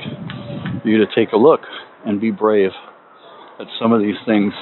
you 0.84 0.98
to 0.98 1.06
take 1.14 1.32
a 1.32 1.36
look 1.36 1.60
and 2.04 2.20
be 2.20 2.32
brave 2.32 2.72
at 3.60 3.66
some 3.80 3.92
of 3.92 4.00
these 4.00 4.16
things 4.26 4.52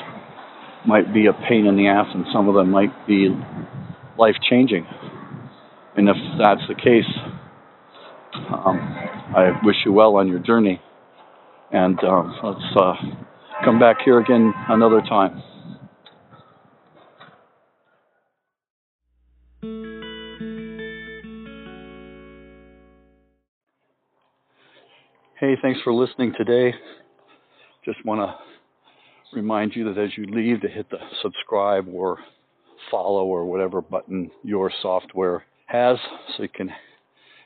might 0.86 1.12
be 1.14 1.26
a 1.26 1.32
pain 1.32 1.66
in 1.66 1.76
the 1.76 1.88
ass 1.88 2.06
and 2.14 2.24
some 2.32 2.48
of 2.48 2.54
them 2.54 2.70
might 2.70 3.06
be 3.06 3.28
life 4.18 4.36
changing. 4.48 4.86
And 5.96 6.08
if 6.08 6.16
that's 6.38 6.62
the 6.68 6.74
case, 6.74 7.08
um, 8.34 8.78
I 9.36 9.52
wish 9.62 9.76
you 9.84 9.92
well 9.92 10.16
on 10.16 10.28
your 10.28 10.38
journey. 10.38 10.80
And 11.70 11.98
um, 12.04 12.34
let's 12.42 12.76
uh, 12.76 12.94
come 13.64 13.78
back 13.78 13.98
here 14.04 14.18
again 14.18 14.52
another 14.68 15.00
time. 15.02 15.42
Hey, 25.38 25.56
thanks 25.60 25.80
for 25.82 25.92
listening 25.92 26.32
today. 26.38 26.72
Just 27.84 28.04
want 28.04 28.20
to 28.20 28.51
remind 29.32 29.74
you 29.74 29.84
that 29.84 30.00
as 30.00 30.10
you 30.16 30.26
leave 30.26 30.60
to 30.60 30.68
hit 30.68 30.88
the 30.90 30.98
subscribe 31.22 31.86
or 31.92 32.18
follow 32.90 33.24
or 33.24 33.44
whatever 33.44 33.80
button 33.80 34.30
your 34.42 34.70
software 34.82 35.44
has 35.66 35.96
so 36.36 36.42
you 36.42 36.48
can 36.48 36.70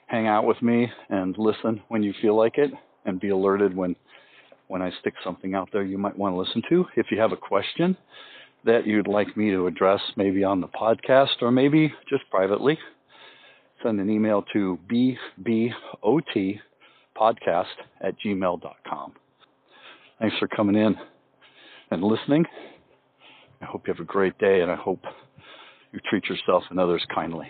hang 0.06 0.26
out 0.26 0.44
with 0.44 0.60
me 0.62 0.90
and 1.10 1.36
listen 1.38 1.80
when 1.88 2.02
you 2.02 2.12
feel 2.20 2.36
like 2.36 2.58
it 2.58 2.70
and 3.04 3.20
be 3.20 3.28
alerted 3.28 3.76
when 3.76 3.94
when 4.68 4.82
I 4.82 4.90
stick 5.00 5.14
something 5.22 5.54
out 5.54 5.68
there 5.72 5.84
you 5.84 5.96
might 5.96 6.18
want 6.18 6.34
to 6.34 6.38
listen 6.38 6.62
to. 6.70 6.86
If 6.96 7.06
you 7.12 7.20
have 7.20 7.30
a 7.30 7.36
question, 7.36 7.96
that 8.64 8.86
you'd 8.86 9.06
like 9.06 9.36
me 9.36 9.50
to 9.50 9.68
address, 9.68 10.00
maybe 10.16 10.42
on 10.44 10.60
the 10.60 10.68
podcast 10.68 11.40
or 11.40 11.50
maybe 11.50 11.92
just 12.10 12.28
privately, 12.30 12.78
send 13.82 14.00
an 14.00 14.10
email 14.10 14.44
to 14.52 14.78
bbotpodcast 14.90 16.60
at 18.00 18.14
gmail.com. 18.24 19.12
Thanks 20.18 20.36
for 20.38 20.48
coming 20.48 20.74
in 20.74 20.96
and 21.90 22.02
listening. 22.02 22.44
I 23.60 23.64
hope 23.64 23.86
you 23.86 23.94
have 23.94 24.00
a 24.00 24.04
great 24.04 24.36
day 24.38 24.60
and 24.60 24.70
I 24.70 24.76
hope 24.76 25.00
you 25.92 26.00
treat 26.10 26.24
yourself 26.26 26.64
and 26.70 26.78
others 26.78 27.04
kindly. 27.14 27.48